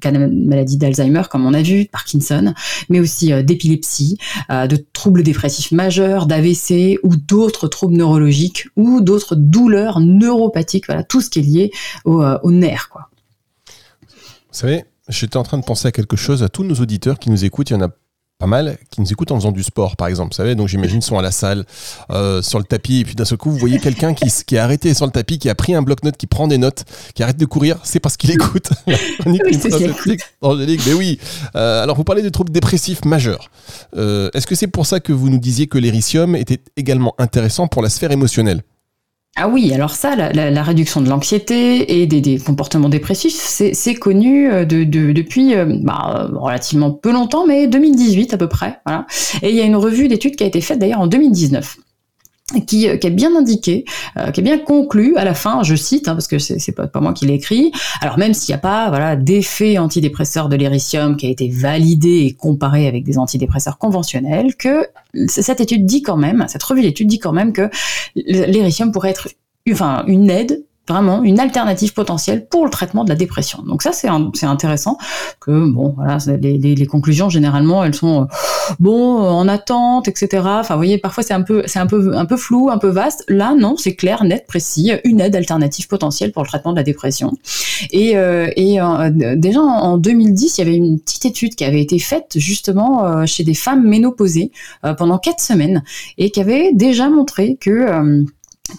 cas 0.00 0.10
de 0.10 0.18
maladie 0.18 0.76
d'Alzheimer, 0.76 1.22
comme 1.30 1.46
on 1.46 1.54
a 1.54 1.62
vu, 1.62 1.86
Parkinson, 1.86 2.54
mais 2.88 3.00
aussi 3.00 3.32
euh, 3.32 3.42
d'épilepsie, 3.42 4.18
euh, 4.50 4.66
de 4.66 4.76
troubles 4.92 5.22
dépressifs 5.22 5.72
majeurs, 5.72 6.26
d'AVC 6.26 6.98
ou 7.02 7.16
d'autres 7.16 7.68
troubles 7.68 7.96
neurologiques 7.96 8.68
ou 8.76 9.00
d'autres 9.00 9.36
douleurs 9.36 10.00
neuropathiques, 10.00 10.86
voilà, 10.86 11.02
tout 11.02 11.20
ce 11.20 11.30
qui 11.30 11.40
est 11.40 11.42
lié 11.42 11.70
au, 12.04 12.22
euh, 12.22 12.38
au 12.42 12.50
nerf, 12.50 12.88
quoi. 12.88 13.08
Vous 14.50 14.60
savez, 14.60 14.84
j'étais 15.08 15.36
en 15.36 15.42
train 15.42 15.58
de 15.58 15.64
penser 15.64 15.86
à 15.88 15.92
quelque 15.92 16.16
chose, 16.16 16.42
à 16.42 16.48
tous 16.48 16.64
nos 16.64 16.74
auditeurs 16.74 17.18
qui 17.18 17.30
nous 17.30 17.44
écoutent. 17.44 17.70
Il 17.70 17.74
y 17.74 17.76
en 17.76 17.82
a 17.82 17.90
pas 18.38 18.46
mal 18.46 18.78
qui 18.90 19.00
nous 19.00 19.12
écoutent 19.12 19.32
en 19.32 19.36
faisant 19.36 19.50
du 19.50 19.64
sport, 19.64 19.96
par 19.96 20.06
exemple. 20.06 20.30
Vous 20.30 20.36
savez, 20.36 20.54
donc 20.54 20.68
j'imagine 20.68 21.02
sont 21.02 21.18
à 21.18 21.22
la 21.22 21.32
salle, 21.32 21.64
euh, 22.10 22.40
sur 22.40 22.58
le 22.58 22.64
tapis, 22.64 23.00
et 23.00 23.04
puis 23.04 23.16
d'un 23.16 23.24
seul 23.24 23.36
coup, 23.36 23.50
vous 23.50 23.58
voyez 23.58 23.80
quelqu'un 23.80 24.14
qui, 24.14 24.30
qui 24.46 24.54
est 24.54 24.58
arrêté 24.58 24.94
sur 24.94 25.06
le 25.06 25.12
tapis, 25.12 25.38
qui 25.38 25.50
a 25.50 25.56
pris 25.56 25.74
un 25.74 25.82
bloc-notes, 25.82 26.16
qui 26.16 26.28
prend 26.28 26.46
des 26.46 26.58
notes, 26.58 26.84
qui 27.14 27.24
arrête 27.24 27.36
de 27.36 27.44
courir, 27.46 27.80
c'est 27.82 27.98
parce 27.98 28.16
qu'il 28.16 28.30
écoute. 28.30 28.70
Angélique, 30.40 30.82
mais 30.86 30.94
oui. 30.94 31.18
Euh, 31.56 31.82
alors, 31.82 31.96
vous 31.96 32.04
parlez 32.04 32.22
de 32.22 32.28
troubles 32.28 32.52
dépressifs 32.52 33.04
majeurs. 33.04 33.50
Euh, 33.96 34.30
Est-ce 34.34 34.46
que 34.46 34.54
c'est 34.54 34.68
pour 34.68 34.86
ça 34.86 35.00
que 35.00 35.12
vous 35.12 35.30
nous 35.30 35.38
disiez 35.38 35.66
que 35.66 35.78
l'éricium 35.78 36.36
était 36.36 36.60
également 36.76 37.14
intéressant 37.18 37.66
pour 37.66 37.82
la 37.82 37.88
sphère 37.88 38.12
émotionnelle? 38.12 38.62
Ah 39.40 39.48
oui, 39.48 39.72
alors 39.72 39.94
ça, 39.94 40.16
la, 40.16 40.62
réduction 40.62 41.00
de 41.00 41.08
l'anxiété 41.08 42.00
et 42.00 42.06
des, 42.06 42.38
comportements 42.38 42.88
dépressifs, 42.88 43.36
c'est 43.36 43.94
connu 43.94 44.50
euh, 44.50 44.64
de, 44.64 44.82
de, 44.84 45.12
depuis 45.12 45.54
euh, 45.54 45.78
bah, 45.80 46.28
relativement 46.32 46.90
peu 46.90 47.12
longtemps, 47.12 47.46
mais 47.46 47.68
2018 47.68 48.34
à 48.34 48.36
peu 48.36 48.48
près. 48.48 48.80
Voilà. 48.84 49.06
Et 49.42 49.50
il 49.50 49.54
y 49.54 49.60
a 49.60 49.64
une 49.64 49.76
revue 49.76 50.08
d'études 50.08 50.34
qui 50.34 50.42
a 50.42 50.46
été 50.46 50.60
faite 50.60 50.80
d'ailleurs 50.80 51.00
en 51.00 51.06
2019 51.06 51.76
qui, 52.66 52.88
euh, 52.88 52.96
qui, 52.96 53.06
est 53.06 53.10
bien 53.10 53.34
indiqué, 53.36 53.84
euh, 54.16 54.30
qui 54.30 54.40
est 54.40 54.42
bien 54.42 54.58
conclu 54.58 55.16
à 55.16 55.24
la 55.24 55.34
fin, 55.34 55.62
je 55.62 55.74
cite, 55.74 56.08
hein, 56.08 56.14
parce 56.14 56.28
que 56.28 56.38
c'est 56.38 56.72
pas, 56.72 56.86
pas 56.86 57.00
moi 57.00 57.12
qui 57.12 57.26
l'ai 57.26 57.34
écrit. 57.34 57.72
Alors 58.00 58.18
même 58.18 58.34
s'il 58.34 58.52
n'y 58.52 58.56
a 58.56 58.60
pas 58.60 58.88
voilà 58.88 59.16
d'effet 59.16 59.78
antidépresseur 59.78 60.48
de 60.48 60.56
l'éricium 60.56 61.16
qui 61.16 61.26
a 61.26 61.30
été 61.30 61.48
validé 61.48 62.24
et 62.26 62.34
comparé 62.34 62.86
avec 62.86 63.04
des 63.04 63.18
antidépresseurs 63.18 63.78
conventionnels, 63.78 64.56
que 64.56 64.86
cette 65.26 65.60
étude 65.60 65.86
dit 65.86 66.02
quand 66.02 66.16
même, 66.16 66.44
cette 66.48 66.62
revue 66.62 66.82
d'études 66.82 67.08
dit 67.08 67.18
quand 67.18 67.32
même 67.32 67.52
que 67.52 67.70
l'éricium 68.16 68.92
pourrait 68.92 69.10
être 69.10 69.28
enfin 69.70 70.04
une 70.06 70.30
aide 70.30 70.64
vraiment 70.88 71.22
une 71.22 71.38
alternative 71.38 71.92
potentielle 71.92 72.48
pour 72.48 72.64
le 72.64 72.70
traitement 72.70 73.04
de 73.04 73.10
la 73.10 73.14
dépression. 73.14 73.62
Donc 73.62 73.82
ça, 73.82 73.92
c'est 73.92 74.08
intéressant 74.46 74.96
que, 75.40 75.70
bon, 75.70 75.94
voilà, 75.96 76.18
les, 76.40 76.58
les, 76.58 76.74
les, 76.74 76.86
conclusions, 76.86 77.28
généralement, 77.28 77.84
elles 77.84 77.94
sont, 77.94 78.22
euh, 78.22 78.26
bon, 78.78 79.18
en 79.18 79.48
attente, 79.48 80.08
etc. 80.08 80.42
Enfin, 80.44 80.74
vous 80.74 80.80
voyez, 80.80 80.98
parfois, 80.98 81.22
c'est 81.22 81.34
un 81.34 81.42
peu, 81.42 81.62
c'est 81.66 81.78
un 81.78 81.86
peu, 81.86 82.16
un 82.16 82.26
peu 82.26 82.36
flou, 82.36 82.70
un 82.70 82.78
peu 82.78 82.88
vaste. 82.88 83.24
Là, 83.28 83.54
non, 83.56 83.76
c'est 83.76 83.94
clair, 83.94 84.24
net, 84.24 84.46
précis, 84.46 84.92
une 85.04 85.20
aide 85.20 85.36
alternative 85.36 85.88
potentielle 85.88 86.32
pour 86.32 86.42
le 86.42 86.48
traitement 86.48 86.72
de 86.72 86.76
la 86.76 86.82
dépression. 86.82 87.32
Et, 87.92 88.16
euh, 88.16 88.50
et 88.56 88.80
euh, 88.80 89.10
déjà, 89.36 89.60
en 89.60 89.98
2010, 89.98 90.58
il 90.58 90.60
y 90.60 90.66
avait 90.66 90.76
une 90.76 91.00
petite 91.00 91.26
étude 91.26 91.54
qui 91.54 91.64
avait 91.64 91.82
été 91.82 91.98
faite, 91.98 92.32
justement, 92.36 93.04
euh, 93.04 93.26
chez 93.26 93.44
des 93.44 93.54
femmes 93.54 93.86
ménopausées 93.86 94.50
euh, 94.84 94.94
pendant 94.94 95.18
quatre 95.18 95.40
semaines 95.40 95.82
et 96.16 96.30
qui 96.30 96.40
avait 96.40 96.72
déjà 96.72 97.08
montré 97.08 97.56
que 97.60 98.24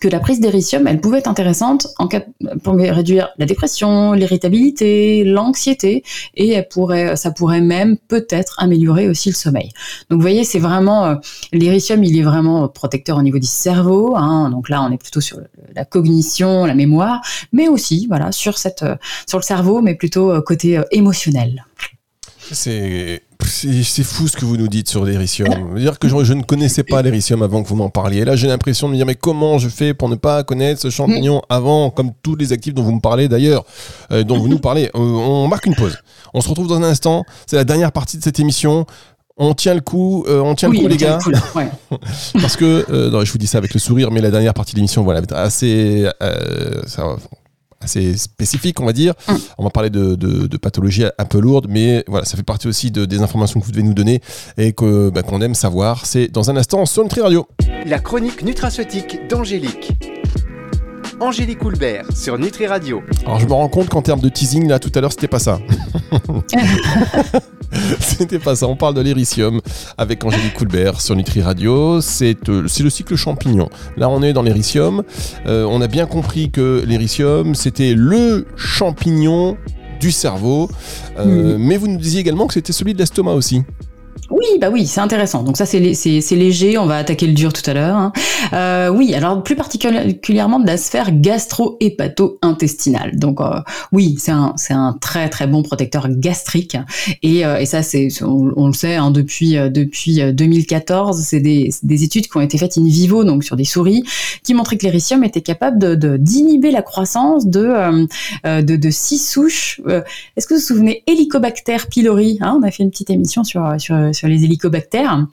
que 0.01 0.07
la 0.07 0.19
prise 0.19 0.39
d'éricium, 0.39 0.87
elle 0.87 1.01
pouvait 1.01 1.19
être 1.19 1.27
intéressante 1.27 1.87
en 1.97 2.07
cas, 2.07 2.21
pour 2.63 2.75
réduire 2.75 3.29
la 3.37 3.45
dépression, 3.45 4.13
l'irritabilité, 4.13 5.23
l'anxiété, 5.23 6.03
et 6.35 6.63
ça 7.15 7.31
pourrait 7.31 7.61
même 7.61 7.97
peut-être 8.07 8.55
améliorer 8.59 9.09
aussi 9.09 9.29
le 9.29 9.35
sommeil. 9.35 9.71
Donc 10.09 10.17
vous 10.17 10.21
voyez, 10.21 10.43
c'est 10.43 10.59
vraiment 10.59 11.05
euh, 11.05 11.15
il 11.51 12.17
est 12.17 12.23
vraiment 12.23 12.67
protecteur 12.67 13.17
au 13.17 13.21
niveau 13.21 13.39
du 13.39 13.47
cerveau. 13.47 14.15
Hein, 14.15 14.49
donc 14.49 14.69
là, 14.69 14.81
on 14.83 14.91
est 14.91 14.97
plutôt 14.97 15.21
sur 15.21 15.39
la 15.75 15.85
cognition, 15.85 16.65
la 16.65 16.75
mémoire, 16.75 17.21
mais 17.51 17.67
aussi 17.67 18.07
voilà 18.07 18.31
sur 18.31 18.55
euh, 18.83 18.95
le 19.33 19.41
cerveau, 19.41 19.81
mais 19.81 19.95
plutôt 19.95 20.31
euh, 20.31 20.41
côté 20.41 20.81
émotionnel. 20.91 21.65
C'est 22.51 23.21
c'est 23.49 24.03
fou 24.03 24.27
ce 24.27 24.37
que 24.37 24.45
vous 24.45 24.57
nous 24.57 24.67
dites 24.67 24.89
sur 24.89 25.05
l'éricium. 25.05 25.77
dire 25.77 25.99
que 25.99 26.07
je, 26.07 26.33
ne 26.33 26.43
connaissais 26.43 26.83
pas 26.83 27.01
l'éricium 27.01 27.41
avant 27.41 27.63
que 27.63 27.67
vous 27.67 27.75
m'en 27.75 27.89
parliez. 27.89 28.25
Là, 28.25 28.35
j'ai 28.35 28.47
l'impression 28.47 28.87
de 28.87 28.93
me 28.93 28.97
dire, 28.97 29.05
mais 29.05 29.15
comment 29.15 29.57
je 29.57 29.69
fais 29.69 29.93
pour 29.93 30.09
ne 30.09 30.15
pas 30.15 30.43
connaître 30.43 30.81
ce 30.81 30.89
champignon 30.89 31.41
avant, 31.49 31.89
comme 31.89 32.11
tous 32.21 32.35
les 32.35 32.53
actifs 32.53 32.73
dont 32.73 32.83
vous 32.83 32.93
me 32.93 33.01
parlez 33.01 33.27
d'ailleurs, 33.27 33.65
euh, 34.11 34.23
dont 34.23 34.37
vous 34.39 34.47
nous 34.47 34.59
parlez. 34.59 34.85
Euh, 34.95 34.99
on 34.99 35.47
marque 35.47 35.65
une 35.65 35.75
pause. 35.75 35.97
On 36.33 36.41
se 36.41 36.49
retrouve 36.49 36.67
dans 36.67 36.75
un 36.75 36.83
instant. 36.83 37.25
C'est 37.47 37.55
la 37.55 37.63
dernière 37.63 37.91
partie 37.91 38.17
de 38.17 38.23
cette 38.23 38.39
émission. 38.39 38.85
On 39.37 39.53
tient 39.53 39.73
le 39.73 39.81
coup, 39.81 40.25
euh, 40.27 40.41
on 40.41 40.53
tient 40.53 40.69
le 40.69 40.77
coup, 40.77 40.87
les 40.87 40.97
gars. 40.97 41.19
ouais. 41.55 41.69
Parce 42.33 42.57
que, 42.57 43.09
non, 43.09 43.23
je 43.23 43.31
vous 43.31 43.37
dis 43.37 43.47
ça 43.47 43.57
avec 43.57 43.73
le 43.73 43.79
sourire, 43.79 44.11
mais 44.11 44.21
la 44.21 44.31
dernière 44.31 44.53
partie 44.53 44.73
de 44.73 44.77
l'émission, 44.77 45.03
voilà, 45.03 45.21
assez, 45.31 46.07
ça, 46.87 47.15
assez 47.81 48.17
spécifique, 48.17 48.79
on 48.79 48.85
va 48.85 48.93
dire. 48.93 49.13
Mm. 49.27 49.33
On 49.57 49.63
va 49.63 49.69
parler 49.69 49.89
de, 49.89 50.15
de, 50.15 50.47
de, 50.47 50.57
pathologies 50.57 51.05
un 51.17 51.25
peu 51.25 51.39
lourdes, 51.39 51.67
mais 51.69 52.03
voilà, 52.07 52.25
ça 52.25 52.37
fait 52.37 52.43
partie 52.43 52.67
aussi 52.67 52.91
de, 52.91 53.05
des 53.05 53.21
informations 53.21 53.59
que 53.59 53.65
vous 53.65 53.71
devez 53.71 53.83
nous 53.83 53.93
donner 53.93 54.21
et 54.57 54.73
que 54.73 55.09
bah, 55.09 55.23
qu'on 55.23 55.41
aime 55.41 55.55
savoir. 55.55 56.05
C'est 56.05 56.27
dans 56.27 56.49
un 56.49 56.57
instant 56.57 56.85
sur 56.85 57.03
Nutri 57.03 57.21
Radio. 57.21 57.47
La 57.85 57.99
chronique 57.99 58.43
nutraceutique 58.43 59.27
d'Angélique. 59.29 59.93
Angélique 61.19 61.63
Houlbert 61.63 62.05
sur 62.15 62.37
Nutri 62.37 62.67
Radio. 62.67 63.01
Alors 63.25 63.39
je 63.39 63.45
me 63.45 63.53
rends 63.53 63.67
compte 63.67 63.89
qu'en 63.89 64.01
termes 64.01 64.21
de 64.21 64.29
teasing, 64.29 64.67
là 64.67 64.79
tout 64.79 64.91
à 64.95 65.01
l'heure, 65.01 65.11
c'était 65.11 65.27
pas 65.27 65.39
ça. 65.39 65.59
C'était 67.99 68.39
pas 68.39 68.55
ça. 68.55 68.67
On 68.67 68.75
parle 68.75 68.95
de 68.95 69.01
l'éricium 69.01 69.61
avec 69.97 70.25
Angélique 70.25 70.55
Coulbert 70.55 71.01
sur 71.01 71.15
Nutri 71.15 71.41
Radio. 71.41 72.01
C'est 72.01 72.49
euh, 72.49 72.63
le 72.63 72.89
cycle 72.89 73.15
champignon. 73.15 73.69
Là, 73.95 74.09
on 74.09 74.23
est 74.23 74.33
dans 74.33 74.41
l'éricium. 74.41 75.03
Euh, 75.45 75.65
on 75.65 75.81
a 75.81 75.87
bien 75.87 76.05
compris 76.05 76.49
que 76.49 76.83
l'éricium, 76.85 77.53
c'était 77.53 77.93
le 77.93 78.47
champignon 78.55 79.57
du 79.99 80.11
cerveau. 80.11 80.69
Euh, 81.19 81.57
mm. 81.57 81.61
Mais 81.61 81.77
vous 81.77 81.87
nous 81.87 81.97
disiez 81.97 82.21
également 82.21 82.47
que 82.47 82.53
c'était 82.53 82.73
celui 82.73 82.93
de 82.93 82.99
l'estomac 82.99 83.33
aussi. 83.33 83.63
Bah 84.59 84.69
oui, 84.71 84.87
c'est 84.87 84.99
intéressant. 84.99 85.43
Donc 85.43 85.57
ça, 85.57 85.65
c'est 85.65 85.79
léger. 85.79 86.77
On 86.77 86.85
va 86.85 86.97
attaquer 86.97 87.27
le 87.27 87.33
dur 87.33 87.53
tout 87.53 87.67
à 87.69 87.73
l'heure. 87.73 87.95
Hein. 87.95 88.11
Euh, 88.53 88.89
oui, 88.89 89.13
alors 89.13 89.43
plus 89.43 89.55
particulièrement 89.55 90.59
de 90.59 90.67
la 90.67 90.77
sphère 90.77 91.11
gastro-hépato-intestinale. 91.11 93.17
Donc 93.17 93.41
euh, 93.41 93.59
oui, 93.91 94.15
c'est 94.19 94.31
un, 94.31 94.53
c'est 94.57 94.73
un 94.73 94.97
très 94.99 95.29
très 95.29 95.47
bon 95.47 95.63
protecteur 95.63 96.07
gastrique. 96.09 96.77
Et, 97.23 97.45
euh, 97.45 97.59
et 97.59 97.65
ça, 97.65 97.83
c'est, 97.83 98.09
on, 98.21 98.67
le 98.67 98.73
sait 98.73 98.95
hein, 98.95 99.11
depuis 99.11 99.55
depuis 99.55 100.21
2014. 100.33 101.21
C'est 101.21 101.39
des, 101.39 101.69
des 101.83 102.03
études 102.03 102.27
qui 102.27 102.37
ont 102.37 102.41
été 102.41 102.57
faites 102.57 102.77
in 102.77 102.85
vivo, 102.85 103.23
donc 103.23 103.43
sur 103.43 103.55
des 103.55 103.65
souris, 103.65 104.03
qui 104.43 104.53
montraient 104.53 104.77
que 104.77 104.85
l'éricium 104.85 105.23
était 105.23 105.41
capable 105.41 105.79
de 105.79 106.17
d'inhiber 106.17 106.71
la 106.71 106.81
croissance 106.81 107.47
de, 107.47 108.07
de, 108.43 108.75
de 108.75 108.89
six 108.89 109.19
souches. 109.19 109.81
Est-ce 110.35 110.47
que 110.47 110.55
vous 110.55 110.59
vous 110.59 110.65
souvenez 110.65 111.03
Helicobacter 111.07 111.77
pylori 111.89 112.37
hein? 112.41 112.59
On 112.59 112.67
a 112.67 112.71
fait 112.71 112.83
une 112.83 112.91
petite 112.91 113.09
émission 113.09 113.43
sur 113.43 113.75
sur 113.77 113.95
sur 114.13 114.27
les 114.27 114.38
hélicobactères. 114.43 115.25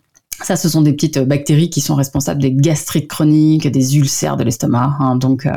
Ça, 0.42 0.54
ce 0.54 0.68
sont 0.68 0.82
des 0.82 0.92
petites 0.92 1.18
bactéries 1.18 1.70
qui 1.70 1.80
sont 1.80 1.94
responsables 1.94 2.42
des 2.42 2.52
gastrites 2.52 3.08
chroniques, 3.08 3.66
des 3.68 3.96
ulcères 3.96 4.36
de 4.36 4.44
l'estomac. 4.44 4.94
Hein. 5.00 5.16
donc, 5.16 5.46
euh, 5.46 5.50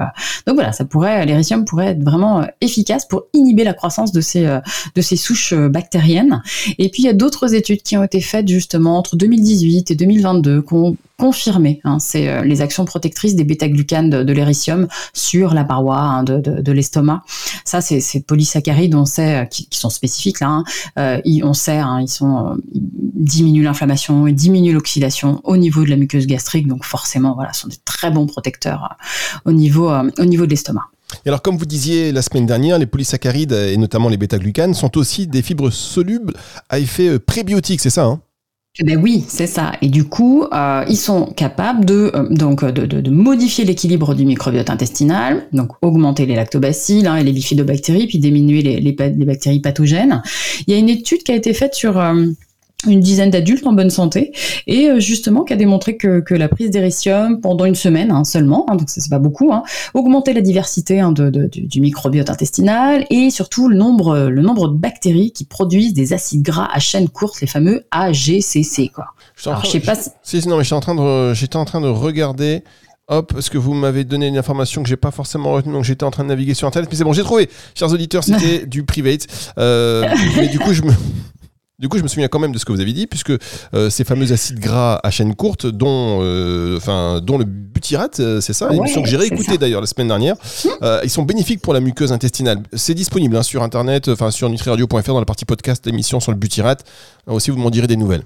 donc 0.48 0.56
voilà, 0.56 0.72
ça 0.72 0.86
pourrait, 0.86 1.26
l'éricium 1.26 1.66
pourrait 1.66 1.88
être 1.88 2.04
vraiment 2.04 2.42
euh, 2.42 2.46
efficace 2.62 3.06
pour 3.06 3.24
inhiber 3.34 3.66
la 3.66 3.74
croissance 3.74 4.14
de 4.14 4.22
ces 4.22 4.46
euh, 4.46 4.62
de 4.96 5.02
ces 5.02 5.18
souches 5.18 5.54
bactériennes. 5.54 6.42
Et 6.78 6.90
puis 6.90 7.04
il 7.04 7.06
y 7.06 7.10
a 7.10 7.14
d'autres 7.14 7.54
études 7.56 7.84
qui 7.84 7.98
ont 7.98 8.04
été 8.04 8.22
faites 8.22 8.48
justement 8.48 8.98
entre 8.98 9.18
2018 9.18 9.92
et 9.92 9.96
2022 9.96 10.62
qu'on 10.62 10.96
confirmé. 11.20 11.82
Hein, 11.84 12.00
c'est 12.00 12.30
euh, 12.30 12.44
les 12.44 12.62
actions 12.62 12.86
protectrices 12.86 13.36
des 13.36 13.44
bêta-glucanes 13.44 14.10
de, 14.10 14.24
de 14.24 14.88
sur 15.14 15.54
la 15.54 15.64
paroi 15.64 16.00
hein, 16.00 16.24
de, 16.24 16.72
l'estomac. 16.72 17.22
Ça, 17.66 17.82
c'est 17.82 18.00
ces 18.00 18.22
polysaccharides, 18.22 18.96
on 18.96 19.06
sait, 19.06 19.42
euh, 19.42 19.46
qui, 19.46 19.68
sont 19.72 19.90
spécifiques 19.90 20.40
là. 20.40 20.48
Hein, 20.48 20.64
euh, 20.98 21.22
on 21.44 21.54
sait, 21.54 21.80
ils 21.80 22.84
diminuent 23.16 23.64
l'inflammation, 23.64 24.28
ils 24.28 24.36
diminuent 24.36 24.74
l'oxydation 24.74 25.42
au 25.44 25.58
niveau 25.58 25.84
de 25.84 25.90
la 25.90 25.98
muqueuse 25.98 26.26
gastrique. 26.26 26.68
Donc 26.68 26.86
forcément, 26.86 27.36
voilà, 27.36 27.54
sont 27.54 27.68
des 27.68 27.78
très 27.84 28.10
bons 28.10 28.26
protecteurs 28.26 28.98
au 29.46 29.52
niveau 29.52 29.90
au 29.90 30.26
niveau 30.26 30.46
de 30.46 30.52
l'estomac. 30.52 30.86
Et 31.26 31.30
alors, 31.30 31.42
comme 31.42 31.58
vous 31.58 31.66
disiez 31.66 32.12
la 32.12 32.22
semaine 32.22 32.46
dernière, 32.46 32.78
les 32.78 32.86
polysaccharides 32.86 33.52
et 33.52 33.78
notamment 33.78 34.10
les 34.10 34.18
bêta-glucanes 34.18 34.74
sont 34.74 34.98
aussi 34.98 35.28
des 35.28 35.42
fibres 35.42 35.70
solubles 35.70 36.34
à 36.70 36.80
effet 36.80 37.20
prébiotique, 37.20 37.82
c'est 37.82 37.90
ça 37.90 38.06
hein? 38.06 38.22
Ben 38.84 38.98
oui, 39.02 39.26
c'est 39.28 39.48
ça. 39.48 39.74
Et 39.82 39.90
du 39.90 40.06
coup, 40.06 40.46
euh, 40.54 40.86
ils 40.88 40.98
sont 40.98 41.26
capables 41.26 41.84
de 41.84 42.12
euh, 42.14 42.28
donc 42.30 42.64
de, 42.64 42.86
de, 42.86 43.02
de 43.02 43.10
modifier 43.10 43.66
l'équilibre 43.66 44.16
du 44.16 44.26
microbiote 44.26 44.70
intestinal, 44.70 45.48
donc 45.52 45.72
augmenter 45.82 46.26
les 46.26 46.36
lactobacilles 46.36 47.08
hein, 47.08 47.18
et 47.18 47.24
les 47.24 47.34
bifidobactéries, 47.34 48.08
puis 48.08 48.20
diminuer 48.20 48.62
les, 48.62 48.80
les, 48.80 48.96
les, 48.98 49.26
bactéries 49.26 49.60
pathogènes. 49.60 50.22
Il 50.66 50.74
y 50.74 50.78
a 50.78 50.80
une 50.80 50.90
étude 50.90 51.24
qui 51.24 51.32
a 51.32 51.36
été 51.36 51.54
faite 51.54 51.76
sur 51.76 51.98
euh, 51.98 52.26
une 52.88 53.02
dizaine 53.02 53.30
d'adultes 53.30 53.68
en 53.68 53.74
bonne 53.74 53.90
santé 53.90 54.32
et 54.66 54.90
euh, 54.90 55.00
justement 55.00 55.44
qui 55.44 55.52
a 55.52 55.58
démontré 55.58 55.98
que, 55.98 56.22
que 56.22 56.34
la 56.34 56.48
prise 56.48 56.70
d'éricium 56.70 57.42
pendant 57.42 57.66
une 57.66 57.76
semaine 57.76 58.10
hein, 58.12 58.24
seulement, 58.24 58.66
hein, 58.70 58.78
donc 58.78 58.90
c'est 58.90 59.10
pas 59.10 59.20
beaucoup, 59.20 59.52
hein, 59.52 59.64
augmentait 59.94 60.34
la 60.34 60.42
diversité 60.42 61.02
hein, 61.02 61.12
de, 61.12 61.30
de, 61.30 61.50
du, 61.52 61.82
microbiote 61.82 62.30
intestinal 62.30 63.06
et 63.10 63.32
surtout 63.32 63.68
le 63.68 63.76
nombre, 63.76 64.30
le 64.30 64.42
nombre 64.42 64.70
de 64.70 64.78
bactéries 64.78 65.32
qui 65.32 65.44
produisent 65.44 65.94
des 65.94 66.14
acides 66.14 66.42
gras 66.42 66.70
à 66.72 66.80
chaîne 66.80 67.10
courte, 67.10 67.42
les 67.42 67.48
fameux 67.48 67.84
AGCC. 67.92 68.92
Quoi. 68.94 69.08
Alors, 69.46 69.66
je 69.66 69.72
sais 69.72 69.80
pas 69.82 69.96
si... 69.96 70.48
non, 70.48 70.58
mais 70.58 70.64
j'étais 70.64 70.76
en 70.76 70.80
train 70.80 70.96
de, 70.96 71.34
j'étais 71.34 71.58
en 71.58 71.66
train 71.66 71.82
de 71.82 71.88
regarder. 71.88 72.64
Hop, 73.12 73.34
parce 73.34 73.50
que 73.50 73.58
vous 73.58 73.74
m'avez 73.74 74.04
donné 74.04 74.28
une 74.28 74.38
information 74.38 74.84
que 74.84 74.90
j'ai 74.90 74.96
pas 74.96 75.10
forcément 75.10 75.52
retenue, 75.52 75.74
donc 75.74 75.84
j'étais 75.84 76.04
en 76.04 76.12
train 76.12 76.24
de 76.24 76.30
naviguer 76.30 76.54
sur 76.54 76.68
Internet, 76.68 76.90
mais 76.92 76.96
c'est 76.96 77.04
bon, 77.04 77.12
j'ai 77.12 77.24
trouvé. 77.24 77.50
Chers 77.74 77.92
auditeurs, 77.92 78.24
c'était 78.24 78.66
du 78.68 78.84
private. 78.84 79.26
Euh, 79.58 80.08
mais 80.38 80.48
du 80.48 80.60
coup, 80.60 80.74
je 80.74 80.84
me, 80.84 80.92
Du 81.80 81.88
coup, 81.88 81.98
je 81.98 82.04
me 82.04 82.10
souviens 82.10 82.28
quand 82.28 82.40
même 82.40 82.52
de 82.52 82.58
ce 82.58 82.66
que 82.66 82.74
vous 82.74 82.82
avez 82.82 82.92
dit, 82.92 83.08
puisque 83.08 83.32
euh, 83.74 83.90
ces 83.90 84.04
fameux 84.04 84.32
acides 84.34 84.60
gras 84.60 85.00
à 85.02 85.10
chaîne 85.12 85.34
courte, 85.34 85.66
dont, 85.66 86.20
euh, 86.22 86.78
dont 87.22 87.38
le 87.38 87.46
butyrate, 87.46 88.20
euh, 88.20 88.42
c'est 88.42 88.52
ça, 88.52 88.70
Ouais, 88.70 88.80
que 88.80 89.06
j'ai 89.06 89.12
c'est 89.12 89.16
réécouté 89.16 89.52
ça. 89.52 89.58
d'ailleurs 89.58 89.80
la 89.80 89.88
semaine 89.88 90.10
dernière, 90.10 90.36
euh, 90.84 91.00
ils 91.06 91.10
sont 91.10 91.24
bénéfiques 91.24 91.62
pour 91.62 91.74
la 91.74 91.80
muqueuse 91.80 92.12
intestinale. 92.12 92.64
C'est 92.74 92.94
disponible 92.96 93.38
hein, 93.38 93.44
sur 93.44 93.64
internet, 93.64 94.10
enfin 94.10 94.30
sur 94.30 94.50
nutriradio.fr 94.50 95.14
dans 95.14 95.20
la 95.20 95.26
partie 95.26 95.46
podcast 95.46 95.86
l'émission 95.86 96.20
sur 96.20 96.34
le 96.34 96.38
butyrate. 96.38 96.84
Là 97.26 97.34
aussi, 97.34 97.50
vous 97.50 97.58
m'en 97.58 97.70
direz 97.70 97.88
des 97.88 97.96
nouvelles. 97.96 98.24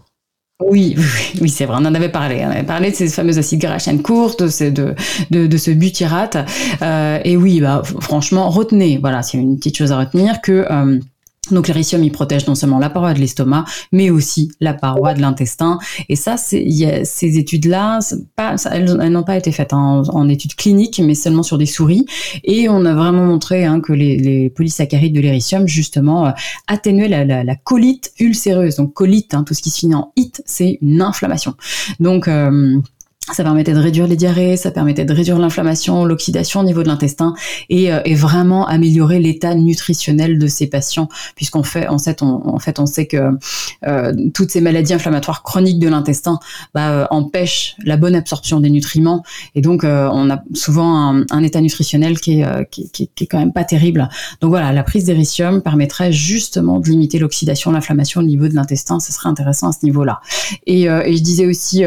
Oui, 0.66 0.96
oui, 0.98 1.04
oui, 1.42 1.50
c'est 1.50 1.66
vrai, 1.66 1.78
on 1.80 1.86
en 1.86 1.94
avait 1.94 2.10
parlé. 2.10 2.42
On 2.46 2.50
avait 2.50 2.64
parlé 2.64 2.90
de 2.90 2.96
ces 2.96 3.08
fameux 3.08 3.38
acides 3.38 3.60
gras 3.60 3.74
à 3.74 3.80
chaîne 3.80 4.02
courte, 4.02 4.42
de, 4.44 4.48
ce- 4.48 4.64
de, 4.66 4.96
de, 5.30 5.46
de 5.46 5.58
ce 5.58 5.70
butyrate. 5.70 6.38
Et 7.24 7.38
oui, 7.38 7.62
bah, 7.62 7.84
franchement, 8.02 8.50
retenez, 8.50 8.98
voilà, 8.98 9.22
c'est 9.22 9.38
une 9.38 9.58
petite 9.58 9.78
chose 9.78 9.92
à 9.92 10.00
retenir, 10.00 10.42
que 10.42 10.66
donc 11.52 11.68
l'éricium, 11.68 12.04
il 12.04 12.12
protège 12.12 12.48
non 12.48 12.56
seulement 12.56 12.80
la 12.80 12.90
paroi 12.90 13.14
de 13.14 13.20
l'estomac, 13.20 13.66
mais 13.92 14.10
aussi 14.10 14.52
la 14.62 14.74
paroi 14.74 15.14
de 15.14 15.22
l'intestin. 15.22 15.78
Et 16.08 16.16
ça, 16.16 16.36
y 16.54 17.06
ces 17.06 17.38
études-là, 17.38 18.00
elles, 18.72 19.12
n'ont 19.12 19.24
pas 19.24 19.38
été 19.38 19.52
faites 19.52 19.74
en, 19.74 20.30
études 20.30 20.56
cliniques, 20.56 21.02
mais 21.04 21.16
seulement 21.16 21.44
sur 21.44 21.58
des 21.58 21.66
souris. 21.66 22.06
Et 22.46 22.70
on 22.70 22.86
a 22.86 22.94
vraiment 22.94 23.26
montré 23.26 23.66
hein, 23.66 23.82
que 23.82 23.92
les, 23.92 24.50
polysaccharides 24.52 25.14
de 25.14 25.20
l'éricium, 25.20 25.68
justement, 25.68 26.28
euh, 26.28 26.32
atténuaient 26.68 27.26
la 27.26 27.56
colite 27.56 28.14
ulcéreuse. 28.20 28.78
Donc 28.78 28.94
colite, 28.94 29.34
hein, 29.34 29.44
tout 29.44 29.54
ce 29.54 29.62
qui 29.62 29.70
se 29.70 29.80
finit 29.80 29.96
en 29.96 30.14
it, 30.16 30.42
c'est 30.46 30.78
une 30.82 31.02
inflammation. 31.02 31.56
Donc 32.00 32.28
euh, 32.28 32.80
ça 33.32 33.44
permettait 33.44 33.74
de 33.74 33.80
réduire 33.80 34.08
les 34.08 34.16
diarrhées, 34.18 34.58
ça 34.58 34.70
permettait 34.72 35.06
de 35.06 35.14
réduire 35.14 35.40
l'inflammation, 35.40 36.04
l'oxydation 36.06 36.60
au 36.60 36.64
niveau 36.64 36.84
de 36.84 36.88
l'intestin 36.90 37.34
et, 37.70 37.92
euh, 37.94 38.02
et 38.06 38.16
vraiment 38.16 38.68
améliorer 38.68 39.20
l'état 39.20 39.56
nutritionnel 39.56 40.38
de 40.38 40.48
ces 40.48 40.68
patients, 40.68 41.08
puisqu'on 41.36 41.64
fait, 41.64 41.88
en 41.88 41.98
fait, 42.00 42.22
on, 42.22 42.46
en 42.48 42.60
fait, 42.60 42.80
on 42.80 42.86
sait 42.86 43.06
que 43.08 43.32
euh, 43.88 44.14
toutes 44.34 44.52
ces 44.52 44.60
maladies 44.62 44.94
inflammatoires 44.94 45.42
chroniques 45.44 45.80
de 45.80 45.88
l'intestin 45.88 46.40
bah, 46.74 46.92
euh, 46.92 47.06
empêchent 47.12 47.76
la 47.86 47.96
bonne 47.98 48.16
absorption 48.16 48.60
des 48.60 48.70
nutriments 48.70 49.24
et 49.56 49.62
donc 49.62 49.84
euh, 49.84 50.10
on 50.12 50.30
a 50.30 50.42
souvent 50.54 50.96
un, 50.98 51.26
un 51.32 51.44
état 51.44 51.62
nutritionnel 51.62 52.20
qui 52.20 52.40
est, 52.40 52.46
euh, 52.46 52.64
qui, 52.66 52.90
qui- 52.92 53.10
qui 53.16 53.24
est 53.24 53.28
quand 53.28 53.40
même 53.40 53.54
pas 53.54 53.64
terrible. 53.64 54.10
Donc 54.42 54.50
voilà, 54.50 54.74
la 54.74 54.84
prise 54.84 55.06
d'éricium 55.06 55.62
permettrait 55.62 56.12
justement 56.12 56.80
de 56.80 56.90
limiter 56.90 57.20
l'oxydation, 57.20 57.72
l'inflammation 57.72 58.22
au 58.22 58.24
niveau 58.24 58.48
de 58.48 58.54
l'intestin. 58.56 59.00
Ce 59.00 59.14
serait 59.14 59.30
intéressant 59.30 59.70
à 59.70 59.72
ce 59.72 59.86
niveau-là. 59.86 60.20
Et, 60.68 60.84
et 60.84 61.16
je 61.16 61.22
disais 61.24 61.46
aussi 61.46 61.84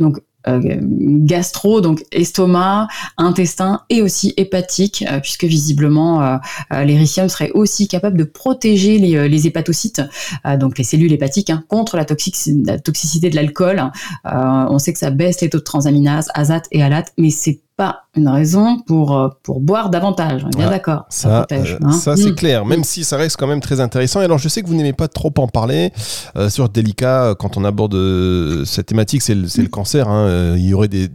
donc 0.00 0.18
gastro, 0.48 1.80
donc 1.80 2.02
estomac, 2.12 2.88
intestin 3.18 3.82
et 3.90 4.02
aussi 4.02 4.32
hépatique, 4.36 5.04
euh, 5.10 5.20
puisque 5.20 5.44
visiblement 5.44 6.22
euh, 6.22 6.36
euh, 6.72 6.84
l'éricium 6.84 7.28
serait 7.28 7.50
aussi 7.52 7.88
capable 7.88 8.18
de 8.18 8.24
protéger 8.24 8.98
les, 8.98 9.16
euh, 9.16 9.28
les 9.28 9.46
hépatocytes, 9.46 10.02
euh, 10.46 10.56
donc 10.56 10.78
les 10.78 10.84
cellules 10.84 11.12
hépatiques, 11.12 11.50
hein, 11.50 11.64
contre 11.68 11.96
la, 11.96 12.04
toxici- 12.04 12.64
la 12.66 12.78
toxicité 12.78 13.30
de 13.30 13.36
l'alcool. 13.36 13.90
Euh, 14.26 14.30
on 14.70 14.78
sait 14.78 14.92
que 14.92 14.98
ça 14.98 15.10
baisse 15.10 15.40
les 15.40 15.50
taux 15.50 15.58
de 15.58 15.64
transaminase, 15.64 16.28
azate 16.34 16.66
et 16.72 16.82
alate, 16.82 17.12
mais 17.18 17.30
c'est 17.30 17.60
pas 17.76 18.04
une 18.16 18.28
raison 18.28 18.78
pour, 18.86 19.16
euh, 19.16 19.28
pour 19.42 19.60
boire 19.60 19.90
davantage. 19.90 20.44
On 20.44 20.50
est 20.50 20.56
bien 20.56 20.70
d'accord. 20.70 21.04
Ça, 21.10 21.28
Ça, 21.28 21.38
protège. 21.40 21.74
euh, 21.74 21.86
hein. 21.86 21.92
ça 21.92 22.16
c'est 22.16 22.30
Mm. 22.30 22.34
clair, 22.34 22.64
même 22.64 22.84
si 22.84 23.04
ça 23.04 23.16
reste 23.16 23.36
quand 23.36 23.46
même 23.46 23.60
très 23.60 23.80
intéressant. 23.80 24.20
Et 24.22 24.24
alors, 24.24 24.38
je 24.38 24.48
sais 24.48 24.62
que 24.62 24.66
vous 24.68 24.74
n'aimez 24.74 24.92
pas 24.94 25.08
trop 25.08 25.32
en 25.38 25.46
parler 25.48 25.92
euh, 26.36 26.48
sur 26.48 26.68
délicat 26.68 27.34
quand 27.38 27.56
on 27.56 27.64
aborde 27.64 27.94
euh, 27.94 28.64
cette 28.64 28.86
thématique, 28.86 29.20
c'est 29.22 29.34
le, 29.34 29.46
c'est 29.48 29.62
le 29.62 29.68
cancer. 29.68 30.08
hein. 30.08 30.54
Il 30.56 30.66
y 30.66 30.72
aurait 30.74 30.88
des, 30.88 31.10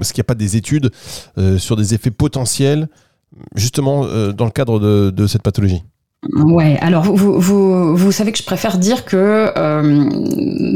est-ce 0.00 0.12
qu'il 0.12 0.20
n'y 0.20 0.24
a 0.26 0.30
pas 0.30 0.34
des 0.34 0.56
études 0.56 0.90
sur 1.58 1.76
des 1.76 1.92
effets 1.94 2.10
potentiels, 2.10 2.88
justement 3.54 4.04
dans 4.32 4.44
le 4.46 4.50
cadre 4.50 4.80
de, 4.80 5.10
de 5.10 5.26
cette 5.26 5.42
pathologie 5.42 5.82
Ouais, 6.34 6.78
alors 6.80 7.02
vous, 7.04 7.14
vous, 7.16 7.38
vous, 7.40 7.96
vous 7.96 8.10
savez 8.12 8.32
que 8.32 8.38
je 8.38 8.42
préfère 8.44 8.78
dire 8.78 9.04
que 9.04 9.52
euh, 9.56 10.08